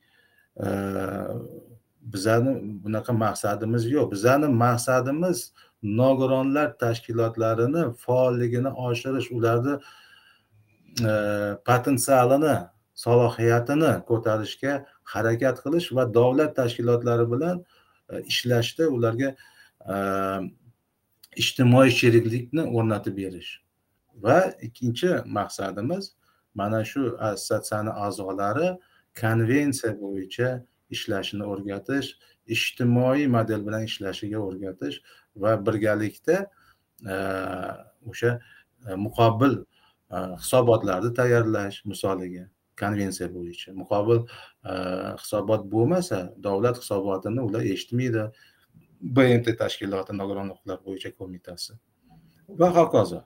[2.14, 2.52] Bizani
[2.84, 4.10] bunaqa maqsadimiz yo'q.
[4.14, 5.38] Bizani maqsadimiz
[5.84, 9.74] nogironlar tashkilotlarini faolligini oshirish ularni
[11.10, 11.12] e,
[11.68, 12.56] potensialini
[12.94, 17.64] salohiyatini ko'tarishga harakat qilish va davlat tashkilotlari bilan
[18.10, 19.36] e, ishlashda ularga
[19.92, 19.94] e,
[21.42, 23.50] ijtimoiy sheriklikni o'rnatib berish.
[24.24, 26.12] Va ikkinchi maqsadimiz
[26.54, 28.68] mana shu assotsiatsiyani a'zolari
[29.20, 30.48] konvensiya bo'yicha
[30.94, 32.08] ishlashini o'rgatish
[32.56, 34.96] ijtimoiy model bilan ishlashiga o'rgatish
[35.36, 36.36] va birgalikda
[37.12, 37.14] e,
[38.10, 38.32] o'sha
[38.88, 42.48] e, muqobil e, hisobotlarni tayyorlash misoliga
[42.80, 43.72] konvensiya bo'yicha.
[43.82, 44.24] Muqobil
[45.20, 48.24] hisobot bo'lmasa davlat hisobotini ular eshitmaydi.
[49.16, 51.78] Bmt tashkiloti nogiron huquqlar bo'yicha qo'mitasi.
[52.60, 53.20] Va hokazo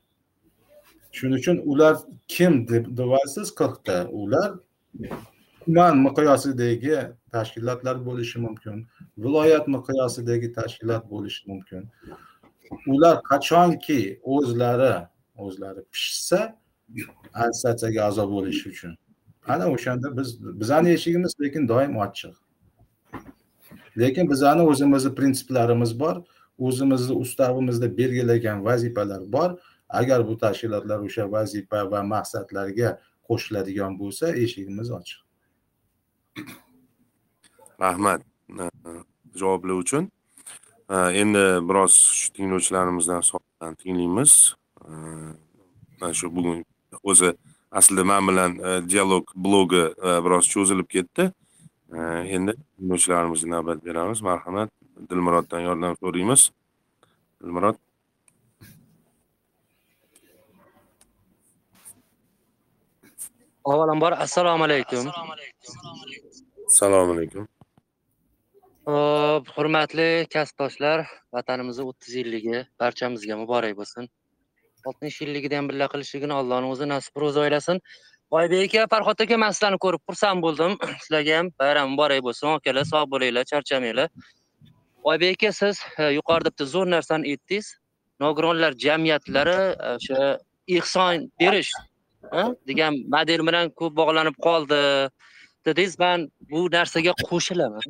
[1.12, 1.96] shuning uchun ular
[2.28, 4.50] kim deb deyapsiz qirqta ular
[5.68, 6.98] tuman miqyosidagi
[7.32, 8.76] tashkilotlar bo'lishi mumkin
[9.18, 11.82] viloyat miqyosidagi tashkilot bo'lishi mumkin.
[12.86, 14.00] Ular qachonki
[14.34, 14.94] o'zlari
[15.36, 16.40] o'zlari pishsa
[17.34, 18.92] assotsiatsiyaga a'zo bo'lish uchun.
[19.52, 20.28] Ana o'shanda biz
[20.60, 22.34] bizani eshigimiz lekin doim ochiq.
[24.00, 26.16] Lekin bizani o'zimizni prinsiplarimiz bor
[26.58, 29.50] o'zimizni ustavimizda belgilagan vazifalar bor.
[29.88, 32.90] Agar bu tashkilotlar o'sha vazifa va maqsadlarga
[33.28, 35.27] qo'shiladigan bo'lsa eshigimiz ochiq.
[37.80, 38.22] rahmat
[39.34, 40.10] javoblar uchun.
[40.90, 44.54] Endi biroz shu tinglovchilarimizdan savollarni tinglaymiz.
[46.00, 46.64] Mana shu bugun
[47.02, 47.34] o'zi
[47.70, 48.52] aslida man bilan
[48.90, 49.84] dialog blogi
[50.24, 51.32] biroz cho'zilib ketdi.
[52.36, 54.20] Endi tinglovchilarimizga navbat beramiz.
[54.20, 54.70] Marhamat
[55.10, 56.50] dilmuroddan yordam so'raymiz.
[57.42, 57.76] Dilmurod
[63.64, 64.98] avvalambor assalomu alaykum.
[64.98, 66.27] Assalomu alaykum
[66.68, 67.46] assalomu
[68.88, 74.08] Hop, hurmatli kasbdoshlar, vatanimizni 30 yilligi barchamizga muborak bo'lsin.
[74.86, 77.80] 60 yilligida ham birga qilishligini allohni o'zi nasib ro'za aylasin.
[78.38, 80.76] Oybek aka, Farhod aka, man sizlarni ko'rib xursand bo'ldim.
[81.02, 82.48] Sizlarga ham bayram muborak bo'lsin.
[82.60, 84.08] Akalar, sog' bo'linglar, charchamanglar.
[85.12, 87.74] Oybek aka, siz e, yuqorida bitta zo'r narsani aytdingiz.
[88.24, 90.32] Nogironlar jamiyatlari e, o'sha
[90.78, 91.72] ihson berish
[92.68, 94.80] degan model bilan ko'p bog'lanib qoldi
[95.68, 95.98] dedingiz.
[95.98, 96.18] man
[96.50, 97.86] bu narsaga qo'shilaman.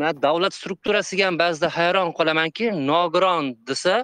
[0.00, 3.94] man davlat strukturasiga ham ba'zida hayron qolamanki nogiron desa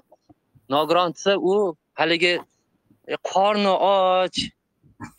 [0.75, 2.35] nogiron desa u haligi
[3.13, 4.37] e, qorni och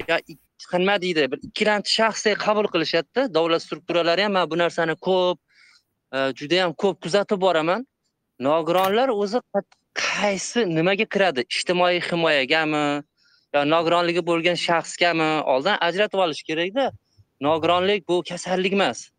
[0.09, 0.17] yo
[0.83, 5.37] nima deydi bir ikkilamchi shaxsdek qabul qilishadida davlat strukturalari ham man bu narsani ko'p
[6.15, 7.85] juda judayam ko'p kuzatib boraman.
[8.39, 9.39] Nogironlar o'zi
[9.95, 11.45] qaysi nimaga kiradi?
[11.49, 13.03] Ijtimoiy himoyagami?
[13.55, 15.29] Yo nogironligi bo'lgan shaxsgami?
[15.53, 16.91] Oldin ajratib olish kerakda.
[17.41, 19.09] Nogironlik bu kasallik emas.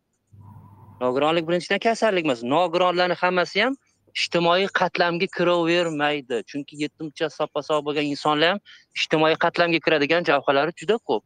[1.01, 2.43] Nogironlik birinchidan kasallik emas.
[2.43, 3.75] Nogironlarni hammasi ham
[4.15, 6.43] ijtimoiy qatlamga kiravermaydi.
[6.49, 8.59] Chunki yetimcha soppa sog' bo'lgan insonlar ham
[8.97, 11.23] ijtimoiy qatlamga kiradigan jabhalari juda ko'p.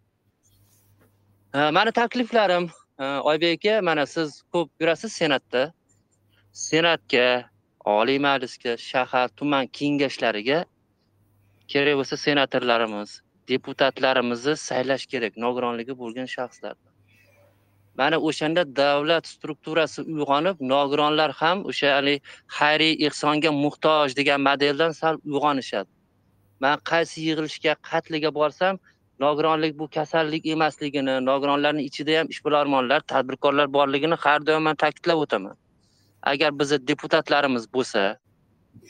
[1.77, 2.69] Mani takliflarim
[2.99, 5.73] e, oybek aka mana siz ko'p yurasiz senatda.
[6.53, 7.27] Senatga
[7.85, 10.65] oliy majlisga shahar tuman kengashlariga
[11.71, 16.87] kerak bo'lsa senatorlarimiz deputatlarimizni saylash kerak nogironligi bo'lgan shaxslarni.
[17.95, 22.21] Mana o'shanda davlat strukturasi uyg'onib nogironlar ham o'sha haligi
[22.57, 25.89] xayriy ehsonga muhtoj degan modeldan sal uyg'onishadi.
[26.63, 28.79] Man qaysi yig'ilishga qatliga borsam
[29.25, 35.55] nogironlik bu kasallik emasligini nogironlarni ichida ham ishbilarmonlar tadbirkorlar borligini har doim man ta'kidlab o'taman.
[36.31, 38.01] Agar bizni deputatlarimiz bo'lsa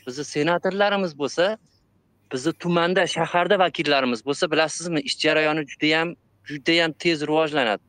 [0.08, 1.46] bizni senatorlarimiz bo'lsa
[2.32, 6.16] bizni tumanda shaharda vakillarimiz bo'lsa bilasizmi ish jarayoni judayam
[6.50, 7.82] judayam tez rivojlanadi.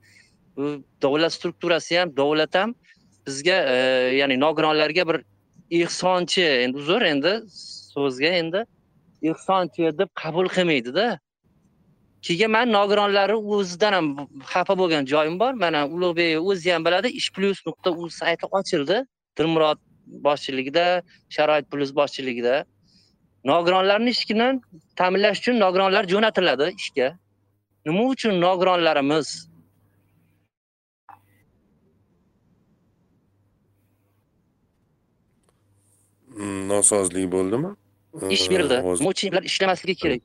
[0.56, 2.74] Bu davlat strukturasi ham davlat ham
[3.26, 3.76] bizga e,
[4.20, 5.18] ya'ni nogironlarga bir
[5.70, 7.32] ehsonchi endi uzr endi
[7.94, 8.64] so'zga endi
[9.22, 11.06] ehsonchi deb qabul qilmaydida.
[12.22, 14.06] Keyin man nogironlarni o'zidan ham
[14.52, 15.52] xafa bo'lgan joyim bor.
[15.64, 18.96] Mana ulug'bek o'zi ham biladi ish plyus nuqta uz sayti ochildi.
[19.38, 19.78] Dilmurod
[20.26, 21.02] boshchiligida
[21.34, 22.64] sharoit plyus boshchiligida.
[23.44, 24.48] Nogironlarni ishini
[24.96, 27.08] ta'minlash uchun nogironlar jo'natiladi ishga.
[27.86, 29.28] Nima uchun nogironlarimiz
[36.72, 37.70] nosozlik bo'ldimi?
[38.36, 38.76] Ish berildi
[39.06, 40.22] mochniklar ishlamasligi kerak.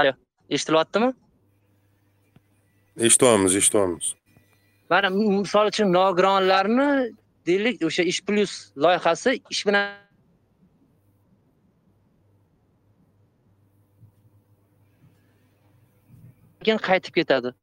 [0.00, 0.12] Alo
[0.50, 1.12] eshitilyaptimi?
[3.06, 4.14] Eshityapmiz eshityapmiz
[4.92, 6.88] mana misol uchun nogironlarni
[7.46, 8.52] deylik o'sha ish plyus
[8.84, 9.86] loyihasi ish bilan
[16.66, 17.54] keyin qaytib ketadi.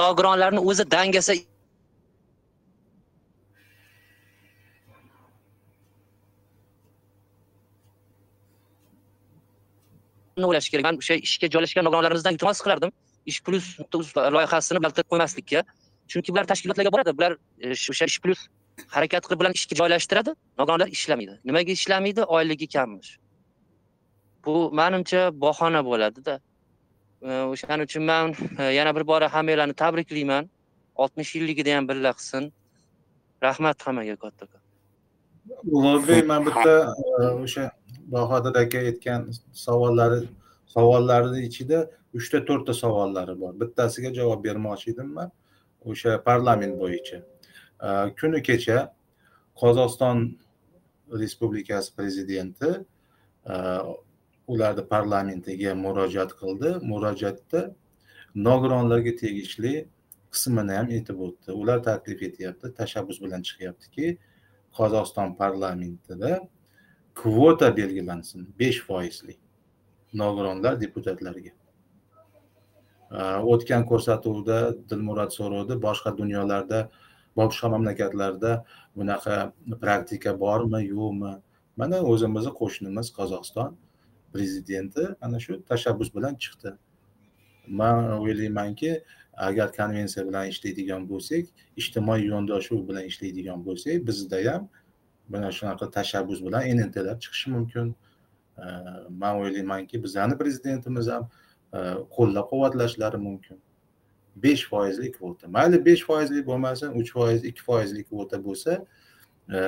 [0.00, 1.34] Nogironlarni o'zi dangasa
[10.46, 10.84] o'ylash kerak.
[10.84, 12.90] Man o'sha ishga joylashgan nogironlarimizdan iltimos qilardim.
[13.30, 13.66] Ish plus
[14.36, 15.62] loyihasini keltirib qo'ymaslikka.
[16.12, 17.16] Chunki bular tashkilotlarga boradi.
[17.18, 18.46] Bular e, o'sha ish plus
[18.94, 20.34] harakat qilib bularni ishga joylashtiradi.
[20.60, 21.34] Nogironlar ishlamaydi.
[21.44, 22.22] Nimaga ishlamaydi?
[22.36, 23.10] Oyligi kammish.
[24.48, 26.38] Bu manimcha bahona bo'ladida.
[27.52, 30.44] O'shaning uchun man e, yana bir bora hammanglarni tabriklayman.
[31.02, 32.52] Oltmish yilligida ham birga qilsin.
[33.46, 34.62] Rahmat hammaga kattakon
[35.64, 37.70] ulug'bek man bitta e, o'sha
[38.14, 39.22] bahodir aka aytgan
[39.52, 40.20] savollari
[40.74, 41.78] savollarni ichida
[42.18, 43.52] uchta to'rtta savollari bor.
[43.62, 45.30] Bittasiga javob bermoqchi edim man
[45.90, 47.18] o'sha parlament bo'yicha.
[47.86, 47.88] E,
[48.20, 48.78] kuni kecha
[49.62, 50.16] qozog'iston
[51.22, 52.70] respublikasi prezidenti
[54.52, 56.70] ularni parlamentiga murojaat qildi.
[56.92, 57.60] Murojaatda
[58.48, 59.74] nogironlarga tegishli
[60.32, 61.52] qismini ham aytib o'tdi.
[61.60, 64.06] Ular taklif etyapti tashabbus bilan chiqyaptiki
[64.78, 66.32] qozog'iston parlamentida
[67.20, 69.34] kvota belgilansin besh foizli
[70.22, 71.52] nogironlar deputatlarga.
[73.52, 74.58] O'tgan ko'rsatuvda
[74.90, 76.80] dilmurod so'rovdi boshqa dunyolarda
[77.40, 78.52] boshqa mamlakatlarda
[78.96, 79.36] bunaqa
[79.84, 81.32] praktika bormi yo'qmi?
[81.80, 83.76] Mana o'zimizni qo'shnimiz qozog'iston
[84.32, 86.74] prezidenti ana shu tashabbus bilan chiqdi.
[87.68, 88.92] Man o'ylaymanki
[89.36, 91.44] agar konvensiya bilan ishlaydigan bo'lsak
[91.80, 94.68] ijtimoiy yondashuv bilan ishlaydigan bo'lsak bizda ham
[95.28, 97.94] mana shunaqa tashabbus bilan nntalar chiqishi mumkin.
[99.22, 101.28] Man o'ylaymanki bizani prezidentimiz ham
[101.74, 101.78] e,
[102.16, 103.58] qo'llab quvvatlashlari mumkin.
[104.36, 105.48] Besh foizlik kvota.
[105.48, 108.72] Mayli besh foizlik bo'lmasin uch foiz ikki foizlik kvota bo'lsa
[109.54, 109.60] e,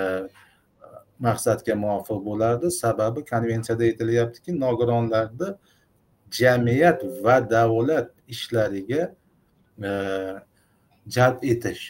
[1.20, 2.70] maqsadga muvofiq bo'lardi.
[2.70, 5.48] Sababi konvensiyada aytilyaptiki nogironlarni
[6.30, 9.02] jamiyat va davlat ishlariga
[9.88, 9.90] e,
[11.08, 11.84] jalb etish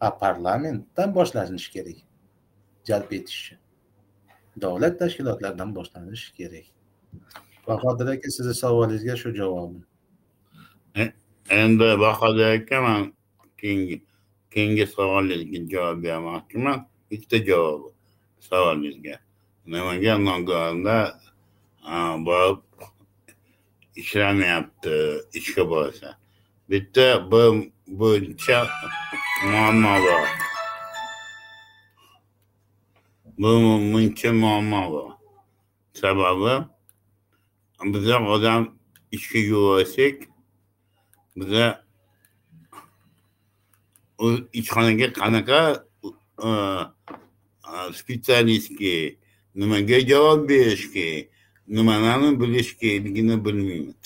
[0.00, 1.98] a parlamentdan boshlanishi kerak.
[2.88, 3.54] Jalb etish
[4.60, 6.66] davlat tashkilotlaridan boshlanishi kerak.
[7.68, 9.84] Bahodir aka sizni savolingizga shu javobim.
[11.50, 13.12] Endi bahodir aka man
[13.58, 14.02] keyingi
[14.50, 16.86] keyingi savolingizga javob bermoqchiman.
[17.10, 17.95] Ikkita javobi
[18.46, 19.16] savolingizga
[19.70, 21.06] nimaga nogironlar
[22.26, 22.60] borib
[24.00, 24.94] ishlamayapti
[25.38, 26.08] ishga borsa
[26.70, 27.42] bitta bu
[27.98, 28.58] bo'yicha
[29.50, 30.28] muammo bor
[33.40, 33.50] bu
[33.92, 35.10] muncha muammo bor
[36.00, 36.54] sababi
[37.92, 38.62] biza odam
[39.16, 40.16] ishga yuborsak
[41.38, 41.66] biza
[44.58, 45.60] ishxonaga qanaqa
[46.46, 46.48] e,
[47.92, 49.16] специалистga
[49.54, 51.28] nimaga javob berishga
[51.68, 54.04] nimalarni bilish kerakligini bilmaymiz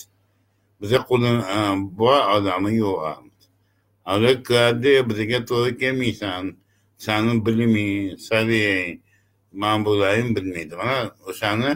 [0.81, 1.31] biza qo'li
[1.99, 3.41] bor odami yo'qamiz
[4.15, 6.45] ular kiradi bizga to'g'ri kelmaysan
[7.05, 8.99] sani biliming saviyang
[9.53, 10.99] man bularni bilmaydi mana
[11.29, 11.73] o'shani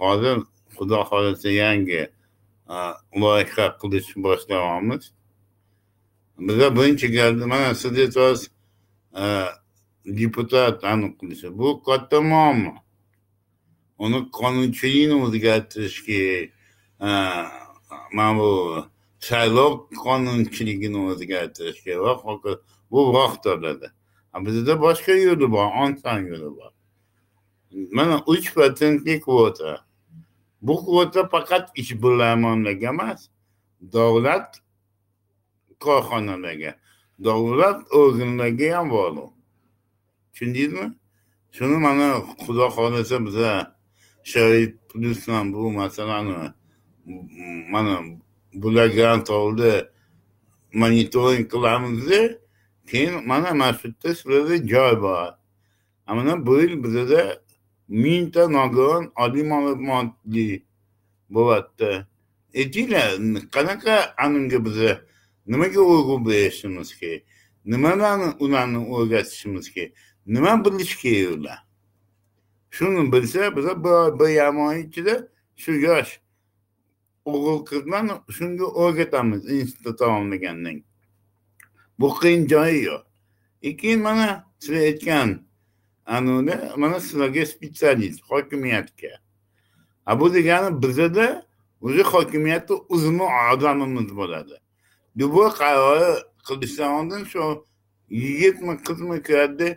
[0.00, 0.36] hozir
[0.76, 2.02] xudo xohlasa yangi
[3.20, 5.02] loyiha qilish boshlayapmiz
[6.46, 8.40] biza birinchi galda mana siz aytyapsiz
[10.06, 12.74] deputat aniq qilishi bu katta muammo
[13.98, 16.50] uni qonunchilikni o'zgartirish kerak
[18.12, 18.50] mana bu
[19.28, 19.72] saylov
[20.04, 23.88] qonunchiligini o'zgartirish kerak va hokazo bu vaqt oladi
[24.46, 26.72] bizda boshqa yo'li bor oson yo'li bor
[27.96, 29.72] mana uch protsentli kvota
[30.66, 33.20] bu kvota faqat ishbilarmonlarga emas
[33.80, 34.50] davlat
[35.84, 36.72] korxonalarga
[37.26, 39.35] davlat organlariga ham bog'liq
[40.36, 40.92] tushundingizmi
[41.50, 43.76] shuni mana xudo xohlasa biza
[44.22, 46.52] sharoit plyus bilan bu masalani
[47.72, 47.94] mana
[48.52, 49.88] bular grant oldi
[50.72, 52.20] monitoring qilamizda
[52.86, 55.32] keyin mana mana shu yerda sizlarda joy bor
[56.06, 57.42] mana bu yil bizada
[57.88, 60.48] mingta nogiron oliy ma'lumotli
[61.34, 61.90] bo'lyapti
[62.54, 63.08] e, aytinglar
[63.54, 64.90] qanaqa animga biza
[65.46, 67.22] nimaga urg'u berishimiz kerak
[67.72, 69.92] nimalarni ularni o'rgatishimiz kerak
[70.26, 71.58] nima bilish kerak
[72.70, 73.84] shuni bilsa biza
[74.18, 76.20] bir yarim ichida shu yosh
[77.26, 80.78] o'g'il qizlarni shunga o'rgatamiz institut tamomlagandan.
[81.98, 83.02] Bu qiyin joyi yo'q.
[83.62, 85.28] И keyin mana sizlar aytgan
[86.06, 89.12] anavda mana sizlarga spetsialist hokimiyatga.
[90.06, 91.46] A bu degani bizada
[91.80, 94.56] o'zi hokimiyatni uzumi odamimiz bo'ladi.
[95.16, 96.12] Bu qarori
[96.48, 97.66] qilishdan oldin shu
[98.10, 99.68] yigitmi qizmi kiradida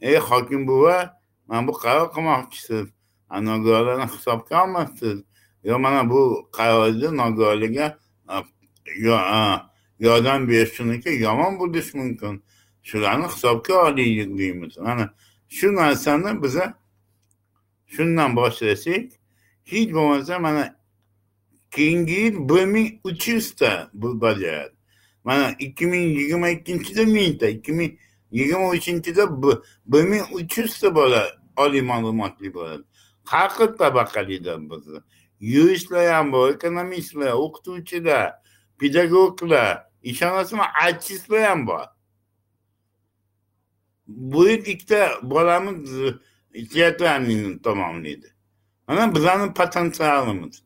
[0.00, 2.86] ey hokim buva mana bu qaror qilmoqchisiz.
[3.30, 5.18] Nogironlarni hisobga olmoqchisiz
[5.64, 7.98] yo mana bu qarorni nogironlarga
[9.98, 12.44] yordam berishniki yomon bo'lishi mumkin.
[12.82, 14.78] Shularni hisobga olaylik deymiz.
[14.78, 15.14] Mana
[15.48, 16.74] shu narsani biza
[17.86, 19.06] shundan boshlasak
[19.64, 20.76] hech bo'lmasa mana
[21.70, 24.74] keyingi yil bir ming uch yuzta bu bajaradi
[25.24, 27.98] mana ikki ming yigirma ikkinchida mingta ikki ming
[28.30, 29.42] yigirma uchinchida
[29.86, 31.22] bir ming uch yuzta bola
[31.56, 32.84] oliy ma'lumotli bo'ladi.
[33.24, 35.00] Har xil tabaqalidan bizni
[35.40, 38.32] yuristlar ham bor ekonomistlar o'qituvchilar
[38.78, 41.86] pedagoglar ishonasizmi artistlar ham bor.
[44.06, 45.90] Bu yil ikkita bolamiz
[46.72, 48.34] teatralniyni tamomlaydi.
[48.88, 50.62] Mana bizani potensialimiz.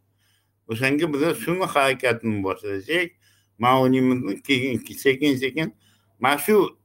[0.68, 3.10] O'shanga biza shuni harakatini boshlasak
[3.58, 5.74] man o'ylaymanki keyin sekin sekin
[6.20, 6.81] mana shu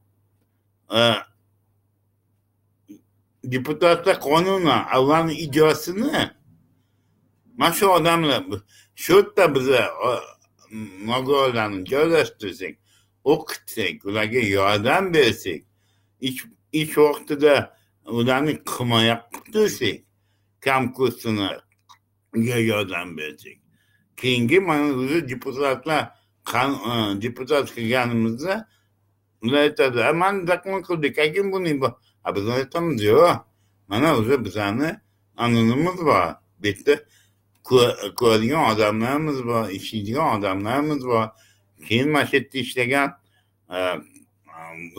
[3.52, 6.30] deputatlar qonuni avvalni ijrosini
[7.58, 8.42] mana shu odamlar
[8.94, 9.82] shu yerda biza
[11.10, 12.74] nogironlarni joylashtirsak
[13.32, 15.62] o'qitsak ularga yordam bersak
[16.80, 17.54] ish vaqtida
[18.18, 19.96] ularni himoya qilib tursak
[20.66, 23.58] kamkursiniga yordam bersak
[24.16, 26.02] keyingi mana o'zi deputatlar
[27.22, 28.54] deputat qilganimizda
[29.42, 31.72] ular aytadi mani zakon qildik akin buni
[32.36, 33.36] biz aytamiz yo'q
[33.88, 34.90] mana o'zi bizani
[35.36, 36.26] anonimiz bor
[36.60, 36.94] bu yerda
[38.20, 41.24] ko'radigan odamlarimiz bor ishlaydigan odamlarimiz bor
[41.88, 43.08] keyin mana shu yerda ishlagan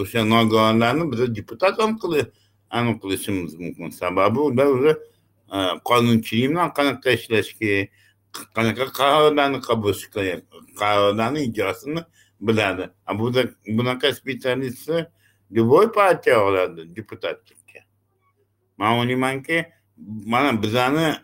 [0.02, 1.92] o'sha nogironlarni biz deputat ham
[2.78, 4.94] aniq qilishimiz mumkin sababi ular o'zi
[5.90, 7.74] qonunchilik bilan qanaqa ishlashga
[8.56, 10.42] qanaqa qarorlarni qabul qilish
[10.82, 12.02] qarorlarni ijrosini
[12.42, 12.90] biladi.
[13.68, 15.08] Bunaqa specialistni
[15.52, 17.80] любой partiya oladi deputatlikka.
[18.78, 19.66] Man o'ylaymanki
[20.26, 21.16] mana bizani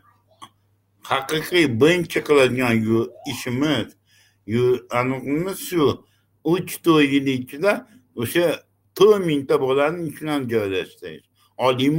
[1.03, 2.75] haqiqiy birinchi qiladigan
[3.31, 3.87] ishimiz
[4.99, 6.05] aniqimiz shu
[6.43, 7.73] uch to'rt yil ichida
[8.21, 8.45] o'sha
[8.97, 11.89] to'rt mingta bolani ichidan joylashtirish oliy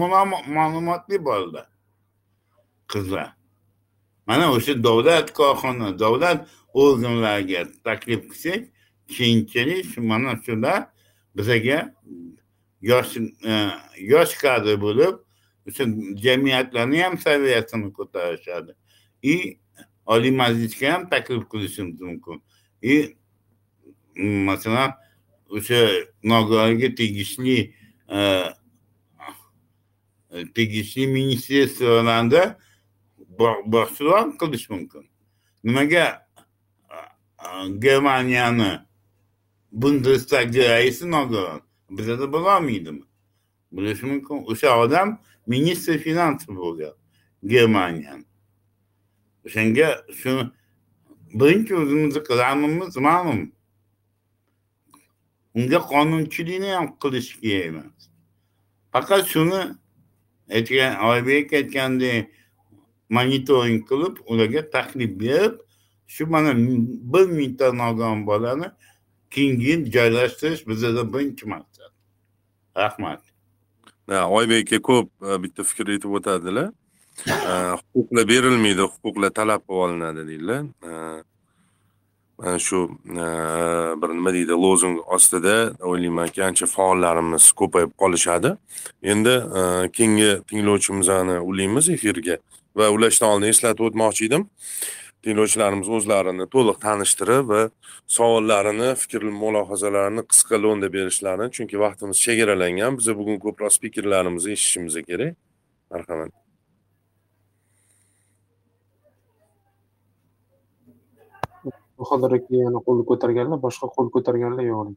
[0.57, 1.69] ma'lumotli bolalar
[2.93, 3.29] qizlar
[4.29, 6.39] mana o'sha davlat korxona davlat
[6.83, 8.63] organlariga taklif qilsak
[9.09, 10.87] keyinchalik mana shular
[11.37, 11.95] bizaga
[12.83, 15.15] yosh e, yosh kadr bo'lib
[15.69, 15.85] o'sha
[16.25, 18.73] jamiyatlarni ham saviyasini ko'tarishadi.
[19.23, 19.59] И
[20.07, 22.43] oliy majlisga ham taklif qilishimiz mumkin.
[22.83, 23.17] И
[24.17, 24.93] masalan
[25.51, 25.81] o'sha
[26.23, 27.75] nogironga tegishli
[28.09, 28.19] e,
[30.55, 32.59] tegishli ministerstvolarda
[33.67, 35.09] boshchilik qilish mumkin.
[35.65, 36.27] Nimaga
[37.79, 38.86] germaniyani
[39.81, 41.61] bundestag raisi nogiron.
[41.91, 43.05] Bizada bo'lolmaydimi
[43.75, 44.37] bo'lishi mumkin.
[44.51, 45.09] O'sha odam
[45.47, 46.95] ministr finans bo'lgan
[47.53, 48.25] germaniyani.
[49.47, 49.89] O'shanga
[50.21, 50.33] shu
[51.41, 53.43] birinchi o'zimizni qilamimiz ma'lum.
[55.59, 58.01] Unga qonunchilikni ham qilish kerak emas.
[58.93, 59.61] Faqat shuni
[60.57, 62.33] aytgan oybek aytgandek
[63.17, 65.55] monitoring qilib ularga taklif berib
[66.15, 66.53] shu mana
[67.13, 68.69] bir mingta nogiron bolani
[69.31, 71.93] keyingi joylashtirish bizada birinchi maqsad
[72.77, 73.21] rahmat.
[74.09, 76.71] Oybek aka ko'p e, bitta fikr aytib o'tadilar.
[77.27, 77.55] E,
[77.95, 81.23] huquqlar berilmaydi huquqlar talab qilib olinadi deydilar e,
[82.39, 82.81] mana shu
[84.01, 85.57] bir nima deydi lozung ostida
[85.91, 88.57] o'ylaymanki ancha faollarimiz ko'payib qolishadi.
[89.03, 89.35] Endi
[89.97, 92.37] keyingi tinglovchimizni ulaymiz efirga
[92.77, 94.49] va ulashdan oldin eslatib o'tmoqchi edim.
[95.27, 97.63] Tinglovchilarimiz o'zlarini to'liq tanishtirib va
[98.17, 102.99] savollarini fikr mulohazalarini qisqa lo'nda berishlarini chunki vaqtimiz chegaralangan.
[102.99, 105.33] Biza bugun ko'proq spikerlarimizni eshitishimiz kerak.
[105.93, 106.33] Marhamat.
[111.99, 114.97] Bahodir aka yana qo'l ko'targanlar boshqa qo'l ko'targanlar yo'q.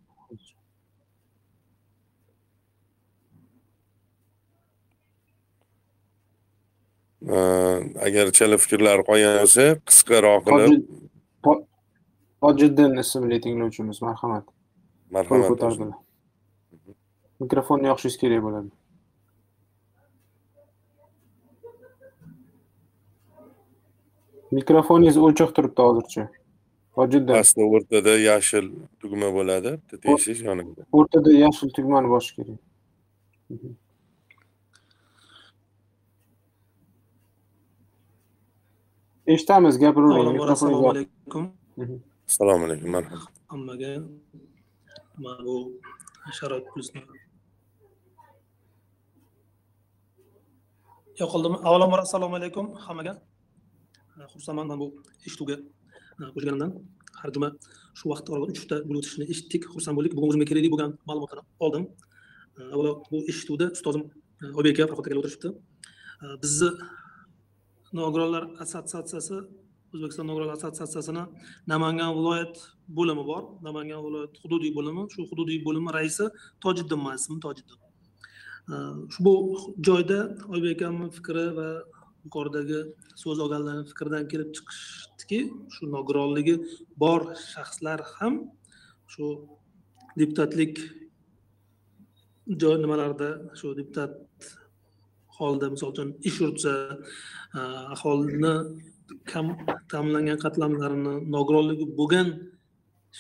[8.08, 10.84] Agar chala fikrlar qolgan bo'lsa qisqaroq qilib
[12.44, 14.46] tojiddin ismli tinglovchimiz marhamat
[15.16, 15.98] marhamat ko'tardilar
[17.44, 18.70] mikrofonni yoqishingiz kerak bo'ladi
[24.58, 26.24] mikrofoningiz o'chiq turibdi hozircha
[27.00, 27.34] Hojiddin.
[27.34, 28.66] pastda o'rtada yashil
[29.02, 32.60] tugma bo'ladi bitta teshish yonida o'rtada yashil tugmani bosish kerak
[39.34, 41.44] eshitamiz gapiravering assalomu alaykum.
[42.30, 43.22] Assalomu alaykum marhamat.
[43.54, 43.92] Hammaga
[45.24, 45.56] mana bu
[46.38, 47.02] sharoit plusni
[51.22, 52.66] yoqildimi avvalambor assalomu alaykum.
[52.86, 53.14] Hammaga?
[54.34, 54.88] Xursandman mana bu
[55.28, 55.58] eshituvga
[56.36, 56.72] qo'shganimdan.
[57.20, 57.50] Har juma
[58.00, 59.64] shu vaqt oralig'ida uchta bo'lib o'tishini eshitdik.
[59.74, 60.12] Xursand bo'ldik.
[60.18, 61.84] Bugun o'zimga kerakli bo'lgan ma'lumotlarni oldim.
[62.74, 64.04] Avvalo bu eshituvda ustozim
[64.60, 65.50] oybek aka aka o'tirishibdi.
[66.44, 66.70] Bizni
[68.00, 69.36] nogironlar assotsiatsiyasi
[69.94, 71.24] o'zbekiston nogironlar assotsiatsiyasini
[71.74, 72.56] namangan viloyat
[72.98, 73.44] bo'limi bor.
[73.68, 75.04] Namangan viloyat hududiy bo'limi.
[75.14, 76.26] Shu hududiy bo'limi raisi
[76.64, 77.80] tojiddin man ismim tojiddin
[79.10, 79.34] ushbu
[79.88, 80.20] joyda
[80.54, 81.70] oybek akamni fikri va
[82.26, 82.80] yuqoridagi
[83.22, 85.40] so'z olganlarni fikridan kelib chiqishdiki
[85.74, 86.56] shu nogironligi
[87.04, 87.22] bor
[87.54, 88.34] shaxslar ham
[89.14, 89.26] shu
[90.20, 90.76] deputatlik
[92.62, 93.30] joy nimalarda
[93.60, 94.12] shu deputat
[95.40, 96.74] holda misol uchun ish yuritsa
[97.58, 97.62] e,
[97.96, 98.54] aholini
[99.32, 99.48] kam
[99.92, 102.28] ta'minlangan qatlamlarini nogironligi bo'lgan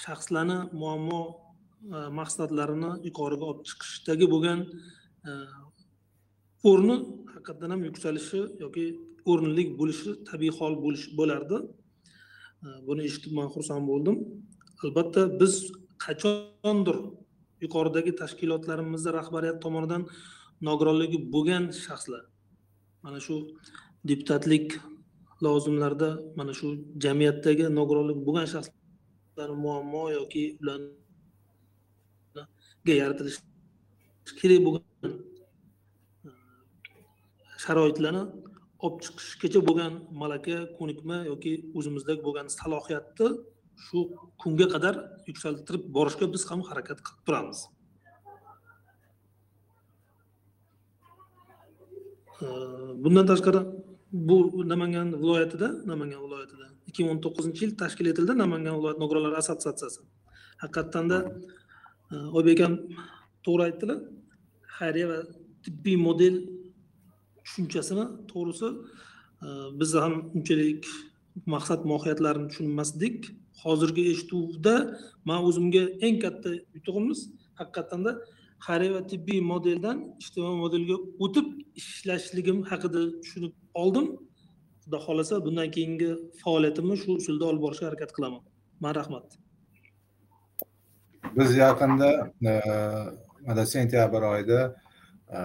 [0.03, 1.22] shaxslarni muammo
[1.95, 4.59] e, maqsadlarini yuqoriga olib chiqishdagi bo'lgan
[5.30, 5.32] e,
[6.70, 6.95] o'rni
[7.34, 8.86] haqiqatdan ham yuksalishi yoki
[9.32, 10.74] o'rinli bo'lishi tabiiy hol
[11.20, 11.57] bo'lardi.
[12.88, 14.15] Buni eshitib man xursand bo'ldim.
[14.84, 15.53] Albatta biz
[16.05, 16.97] qachondir
[17.63, 20.03] yuqoridagi tashkilotlarimizda rahbariyat tomonidan
[20.68, 22.24] nogironligi bo'lgan shaxslar.
[23.03, 23.36] Mana shu
[24.10, 24.68] deputatlik
[25.45, 26.68] lozimlarida mana shu
[27.03, 30.84] jamiyatdagi nogironligi bo'lgan shaxslar muammo yoki ularga
[33.01, 33.41] yaratilishi
[34.39, 35.12] kerak bo'lgan
[36.28, 36.30] e,
[37.64, 38.24] sharoitlarni
[38.86, 43.28] olib chiqishgacha bo'lgan malaka ko'nikma yoki o'zimizdagi bo'lgan salohiyatni
[43.86, 43.97] shu
[44.41, 44.95] kunga qadar
[45.30, 47.60] yuksaltirib borishga biz ham harakat qilib turamiz.
[53.04, 53.62] Bundan tashqari
[54.30, 54.38] bu
[54.72, 60.00] namangan viloyatida namangan viloyatida ikki ming o'n to'qqizinchi yil tashkil etildi namangan viloyat nogironlar assotsiatsiyasi.
[60.64, 61.18] Haqiqatdanda
[62.14, 62.74] e, oybek akam
[63.46, 64.00] to'g'ri aytdilar.
[64.78, 65.20] Xayriya va
[65.66, 66.36] tibbiy model
[67.46, 68.70] tushunchasini to'g'risi
[69.46, 69.48] e,
[69.80, 70.84] biz ham unchalik
[71.56, 73.18] maqsad mohiyatlarini tushunmasdik.
[73.64, 74.76] Hozirgi eshituvda
[75.30, 77.20] man o'zimga eng katta yutug'imiz
[77.60, 78.12] haqiqatanda
[78.68, 80.95] xayriya va tibbiy modeldan ijtimoiy modelga
[81.26, 81.47] o'tib
[81.82, 84.07] ishlashligim haqida tushunib oldim.
[84.84, 86.10] Xudo xohlasa bundan keyingi
[86.41, 88.43] faoliyatimni shu usulda olib borishga harakat qilaman.
[88.84, 89.28] Man rahmat.
[91.38, 92.10] Biz yaqinda
[92.51, 92.53] e,
[93.47, 94.60] mana sentyabr oyida
[95.36, 95.39] e,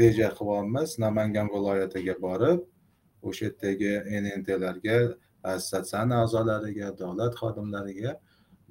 [0.00, 2.60] reja qilyapmiz namangan viloyatiga borib
[3.28, 4.98] o'sha yerdagi nntlarga
[5.54, 8.12] assotsiatsiyani a'zolariga davlat xodimlariga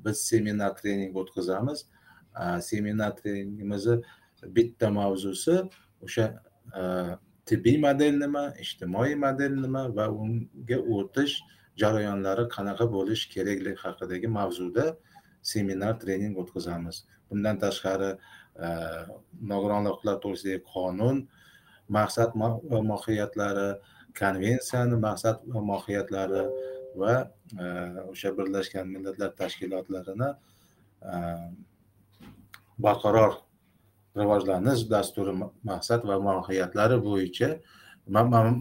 [0.06, 1.80] biz seminar trening o'tkazamiz.
[2.70, 3.98] Seminar treningimizni
[4.58, 5.56] bitta mavzusi
[6.06, 6.26] o'sha
[7.46, 11.36] tibbiy model nima ijtimoiy model nima va unga o'tish
[11.82, 14.86] jarayonlari qanaqa bo'lishi kerakligi haqidagi mavzuda
[15.52, 18.12] seminar trening o'tkazamiz bundan tashqari
[19.52, 21.18] nogironlar huquqlari to'g'risidagi qonun
[21.98, 22.38] maqsad
[22.92, 23.68] mohiyatlari
[24.22, 26.44] konvensiyani maqsad va mohiyatlari
[27.02, 27.16] va
[28.12, 30.30] o'sha birlashgan millatlar tashkilotlarini
[32.86, 33.34] barqaror
[34.18, 35.34] rivojlanish dasturi
[35.70, 37.50] maqsad va mohiyatlari bo'yicha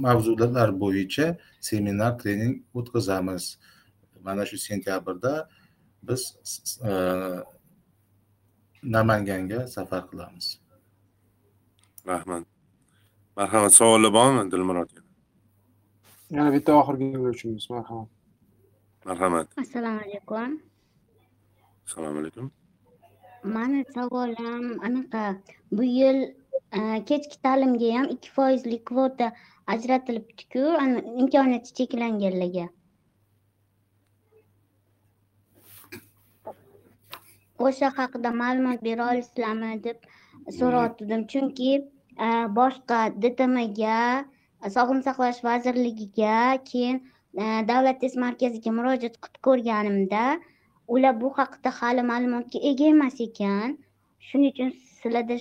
[0.06, 1.26] mavzular bo'yicha
[1.60, 3.44] seminar trening o'tkazamiz.
[4.26, 5.48] Mana shu sentyabrda
[6.02, 6.22] biz
[6.84, 6.92] e,
[8.82, 10.46] namanganga safar qilamiz.
[12.06, 12.44] Rahmat.
[13.36, 14.90] Marhamat savollar bormi dilmurod
[16.30, 16.48] yana?
[16.54, 18.08] Bitta oxirgi yo'lovchimiz marhamat.
[19.08, 19.46] Marhamat.
[19.62, 20.50] Assalomu alaykum.
[21.86, 22.59] Assalomu alaykum
[23.44, 25.22] mani savolim anaqa
[25.72, 26.18] bu yil
[26.72, 29.32] e, kechki ta'limga ham ikki foizlik kvota
[29.66, 30.64] ajratilibdiku
[31.22, 32.66] imkoniyati cheklanganlarga.
[37.68, 39.98] O'sha haqida ma'lumot bera olasizlarmi deb
[40.58, 41.26] so'rayotgandim.
[41.32, 41.72] Chunki
[42.26, 42.28] e,
[42.58, 43.98] boshqa dtmga
[44.76, 46.38] sog'liqni saqlash vazirligiga
[46.70, 46.96] keyin
[47.42, 50.24] e, davlat test markaziga murojaat qilib ko'rganimda
[50.94, 53.70] ular bu haqida hali ma'lumotga ega emas ekan.
[54.26, 55.36] Shuning uchun sizlarda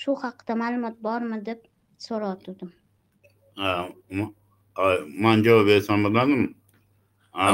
[0.00, 1.60] shu haqida ma'lumot bormi deb
[2.06, 2.70] so'rayotgandim
[5.24, 6.48] man javob bersam bo'ladimi?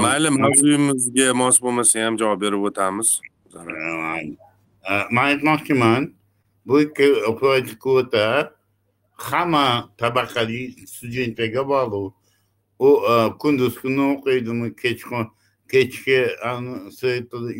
[0.04, 3.08] Mayli mavzuyimizga mos bo'lmasa ham javob berib o'tamiz.
[5.14, 6.02] Man aytmoqchiman
[6.66, 7.06] bu ikki
[7.84, 8.26] kvota
[9.28, 9.66] hamma
[10.00, 10.60] tabaqali
[10.94, 12.12] studentlarga bog'liq.
[12.86, 12.88] U
[13.42, 15.26] kunduz kuni o'qiydimi kechqurun
[15.72, 16.18] kechki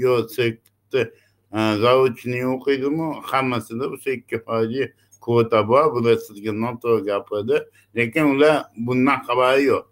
[0.04, 0.14] yo
[1.54, 4.92] zaочный o'qiydimi hammasida o'sha ikki foizli
[5.24, 7.56] kvota bor bular sizga noto'g'ri gapirdi
[7.96, 9.84] lekin ular bundan xabari yo'q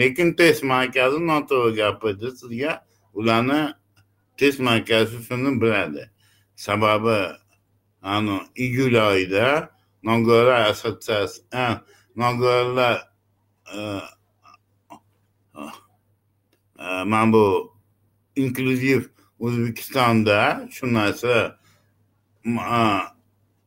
[0.00, 2.72] lekin test markazi noto'g'ri gapirdi sizga
[3.18, 3.60] ularni
[4.38, 6.04] test markazi shuni biladi
[6.66, 7.18] sababi
[8.64, 9.46] iyul oyida
[10.02, 11.40] nogironlar assotsiatsiyasi
[12.16, 12.96] nogironlar
[17.06, 17.44] mana bu
[18.36, 19.02] inklyuziv
[19.38, 21.58] o'zbekistonda shu narsa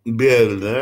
[0.05, 0.77] berildi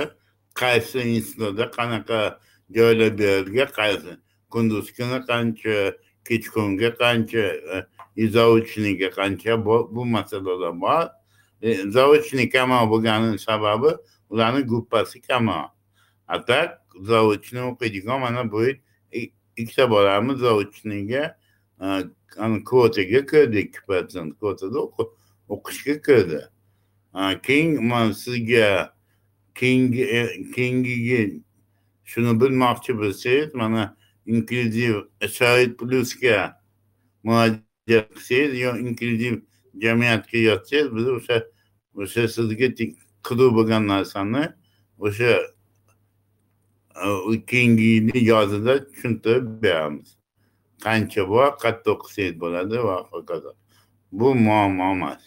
[0.55, 2.39] qaysi institutda qanaqa
[2.76, 4.18] joylar berilgan qaysi
[4.49, 5.77] kunduz kuni qancha
[6.27, 7.45] kechqurunga qancha
[8.18, 11.10] e, zaочныйga qancha bu masalalar bor.
[11.61, 13.91] E, zaочный kamroq bo'lgani sababi
[14.30, 15.72] ularni gruppasi kamroq
[16.27, 16.69] a так
[17.10, 18.76] zaочный o'qiydigan mana bu e,
[19.57, 20.39] ikkita bolamiz
[22.35, 24.80] zaочныйga kvotaga kirdi ikki protsent kvotada
[25.49, 26.41] o'qishga kirdi.
[27.43, 28.93] Keyin man sizga
[29.55, 31.43] keyingi e, keyingigi
[32.05, 34.95] shuni bilmoqchi bo'lsangiz mana inklyuziv
[35.35, 36.60] sharoit plyusga
[37.23, 39.35] murojaat qilsangiz yo inklyuziv
[39.84, 41.38] jamiyatga yotsangiz biz o'sha
[42.01, 42.68] o'sha sizga
[43.27, 44.43] qidiruv bo'lgan narsani
[45.05, 45.31] o'sha
[47.03, 47.07] e,
[47.51, 50.23] keyingi yilni yozida tushuntirib beramiz.
[50.85, 53.51] Qancha bor qayerda o'qisangiz bo'ladi va hokazo.
[54.19, 55.23] Bu muammo emas.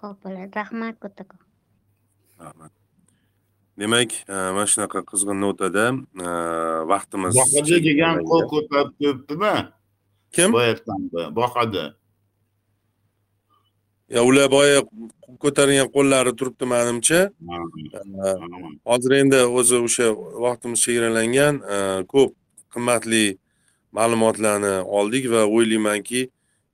[0.00, 0.50] Ho'p bo'ladi.
[0.60, 1.40] Rahmat kattakon
[2.44, 2.72] rahmat.
[3.80, 5.84] Demak mana shunaqa qizg'in notada
[6.92, 9.54] vaqtimiz boqadi degan qo'l ko'tarib turibdimi?
[10.34, 10.50] Kim?
[11.40, 11.84] Boqadi.
[14.28, 14.78] Ular boya
[15.42, 17.20] ko'targan qo'llari turibdi manimcha.
[18.90, 20.06] Hozir endi o'zi o'sha
[20.44, 21.54] vaqtimiz chegaralangan
[22.12, 22.30] ko'p
[22.74, 23.24] qimmatli
[23.92, 26.28] ma'lumotlarni oldik va o'ylaymanki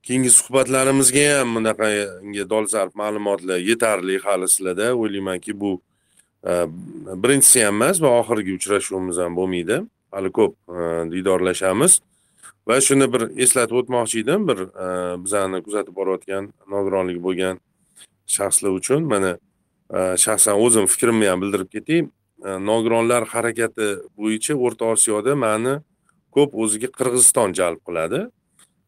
[0.05, 4.19] keyingi suhbatlarimizga ham bunaqanga dolzarb ma'lumotlar yetarli.
[4.25, 5.71] Hali sizlarda o'ylaymanki bu
[6.45, 6.51] e,
[7.23, 9.79] birinchisi ham emas va oxirgi uchrashuvimiz ham bo'lmaydi.
[10.11, 10.81] Hali ko'p e,
[11.13, 12.01] diydorlashamiz.
[12.67, 14.87] Va shuni bir eslatib o'tmoqchi edim bir e,
[15.23, 17.61] bizani kuzatib borayotgan nogironligi bo'lgan
[18.37, 19.37] shaxslar uchun mana
[20.25, 21.99] shaxsan o'zim fikrimni ham bildirib ketay
[22.69, 25.75] nogironlar harakati bo'yicha o'rta osiyoda mani
[26.35, 28.25] ko'p o'ziga qirg'iziston jalb qiladi.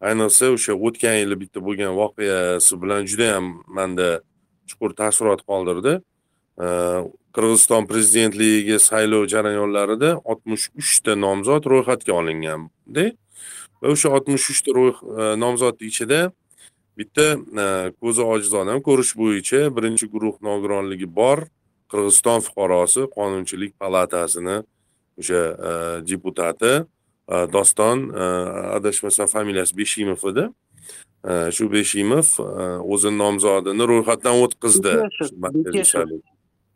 [0.08, 3.46] Ayniqsa o'sha o'tgan yili bitta bo'lgan voqeasi bilan judayam
[3.78, 4.10] manda
[4.70, 5.94] chuqur taassurot qoldirdi.
[7.36, 13.06] Qirg'iziston prezidentligiga saylov jarayonlarida oltmish uchta nomzod ro'yxatga olinganda
[13.82, 16.20] va o'sha oltmish uchta e, nomzod nomzodni ichida
[16.98, 17.28] bitta
[17.64, 17.66] e,
[18.02, 21.46] ko'zi ojiz odam ko'rish bo'yicha birinchi guruh nogironligi bor
[21.92, 24.58] qirg'iziston fuqarosi qonunchilik palatasini
[25.20, 25.72] o'sha e,
[26.12, 26.74] deputati
[27.28, 28.10] doston
[28.78, 30.48] adashmasam familiyasi beshimov edi
[31.52, 32.28] shu beshimov
[32.94, 34.94] o'zini nomzodini ro'yxatdan o'tkazdi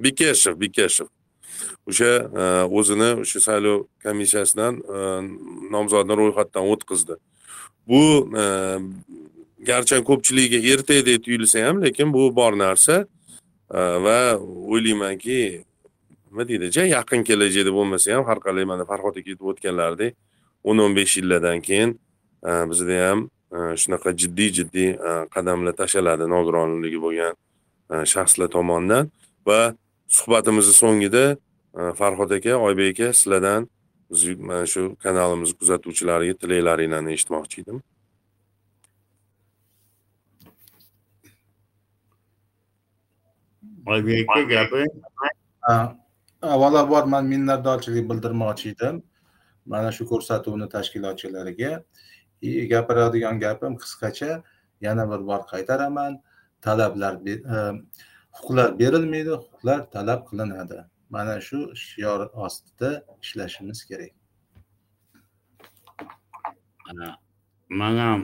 [0.05, 1.07] bikeshev bikeshev
[1.89, 2.11] o'sha
[2.79, 4.73] o'zini o'sha saylov komissiyasidan
[5.75, 7.15] nomzodini ro'yxatdan o'tkazdi
[7.87, 8.03] bu
[9.69, 13.05] garchi ko'pchiligiga ertakdek tuyulsa ham lekin bu bor narsa
[14.05, 14.19] va
[14.73, 15.39] o'ylaymanki
[16.31, 20.15] nima deydi yaqin kelajakda bo'lmasa ham har qalay mana farhod aka aytib o'tganlaridek
[20.63, 21.99] o'n o'n besh yillardan keyin
[22.45, 23.19] e, bizda ham
[23.55, 27.37] e, shunaqa jiddiy jiddiy e, qadamlar tashlanadi nogironligi bo'lgan
[28.13, 29.09] shaxslar tomonidan.
[29.47, 29.59] Va
[30.17, 31.23] suhbatimizni so'ngida
[31.99, 33.69] farhod aka oybek aka sizlardan
[34.47, 37.77] mana shu kanalimiz kuzatuvchilariga tilaklaringlarni eshitmoqchi edim.
[43.93, 44.93] Oybek aka gapiring
[46.41, 49.03] avvalambor man minnatdorchilik bildirmoqchi edim
[49.71, 51.71] mana shu ko'rsatuvni tashkilotchilariga
[52.73, 54.43] gapiradigan gapim qisqacha
[54.81, 56.21] yana bir bor qaytaraman.
[56.61, 57.57] Talablar e,
[58.35, 60.77] huquqlar berilmaydi huquqlar talab qilinadi.
[61.09, 62.89] Mana shu shior ostida
[63.23, 64.13] ishlashimiz kerak.
[67.69, 68.21] Man ham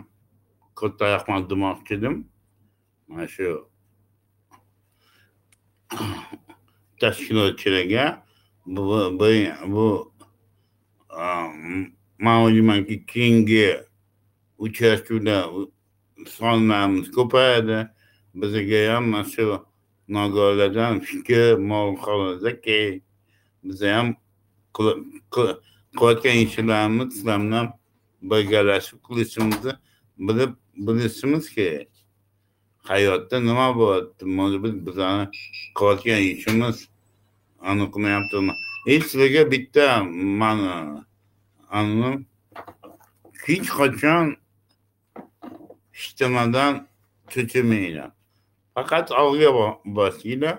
[0.76, 2.16] katta rahmat demoqchi edim
[3.08, 3.70] mana shu
[7.02, 8.06] tashkilotchilarga
[8.66, 9.20] bu
[9.74, 10.17] bu
[11.10, 13.68] man o'ylaymanki keyingi
[14.58, 15.38] uchrashuvda
[16.38, 17.80] sonlarimiz ko'payadi
[18.40, 19.46] bizga ham mana shu
[20.16, 23.02] nogironlardan fikr mulohaza kerak
[23.64, 24.08] biza ham
[24.76, 27.68] qilayotgan ishlarimiz sizlar bilan
[28.22, 29.74] birgalashib qilishimizni
[30.28, 30.52] bilib
[30.86, 31.92] bilishimiz kerak
[32.90, 35.26] hayotda nima bo'lyapti может быть bizani
[35.78, 36.78] qilayotgan ishimiz
[37.70, 38.54] aniqlayaptimi
[38.88, 40.04] hech sizlarga bitta
[40.42, 41.04] mani
[41.80, 42.12] anni
[43.46, 44.26] hech qachon
[45.98, 46.12] hech
[47.32, 48.12] cho'chimanglar
[48.76, 49.50] faqat olg'a
[49.98, 50.56] bosinglar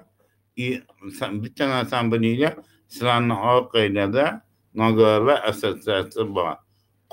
[1.45, 2.55] bitta narsani bilinglar
[2.89, 4.27] sizlarni orqanglarda
[4.75, 6.55] nogironlar assotsiatsiyasi bor.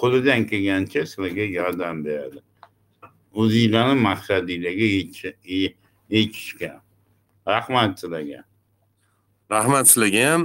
[0.01, 2.39] Qo'lidan kelgancha sizlarga yordam beradi.
[3.41, 4.87] O'zinglarni maqsadinglarga
[6.09, 6.71] yetishga
[7.47, 8.39] rahmat sizlarga.
[9.51, 10.23] Rahmat sizlarga.
[10.31, 10.43] ham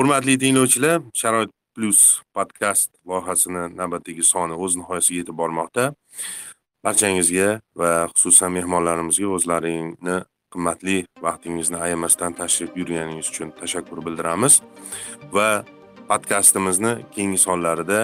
[0.00, 5.84] hurmatli tinglovchilar sharoit plus podkast loyihasini navbatdagi soni o'z nihoyasiga yetib bormoqda.
[6.84, 7.48] Barchangizga
[7.80, 10.16] va xususan mehmonlarimizga o'zlaringni
[10.52, 10.96] qimmatli
[11.26, 14.62] vaqtingizni ayamasdan tashrif buyurganingiz uchun tashakkur bildiramiz.
[15.36, 15.48] Va
[16.08, 18.00] podkastimizni keyingi sonlarida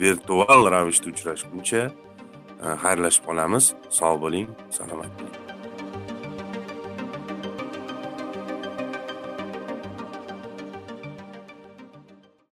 [0.00, 3.74] virtual ravishda uchrashguncha e, xayrlashib qolamiz.
[3.98, 4.46] Sog' bo'ling
[4.78, 5.41] salomat bo'ling.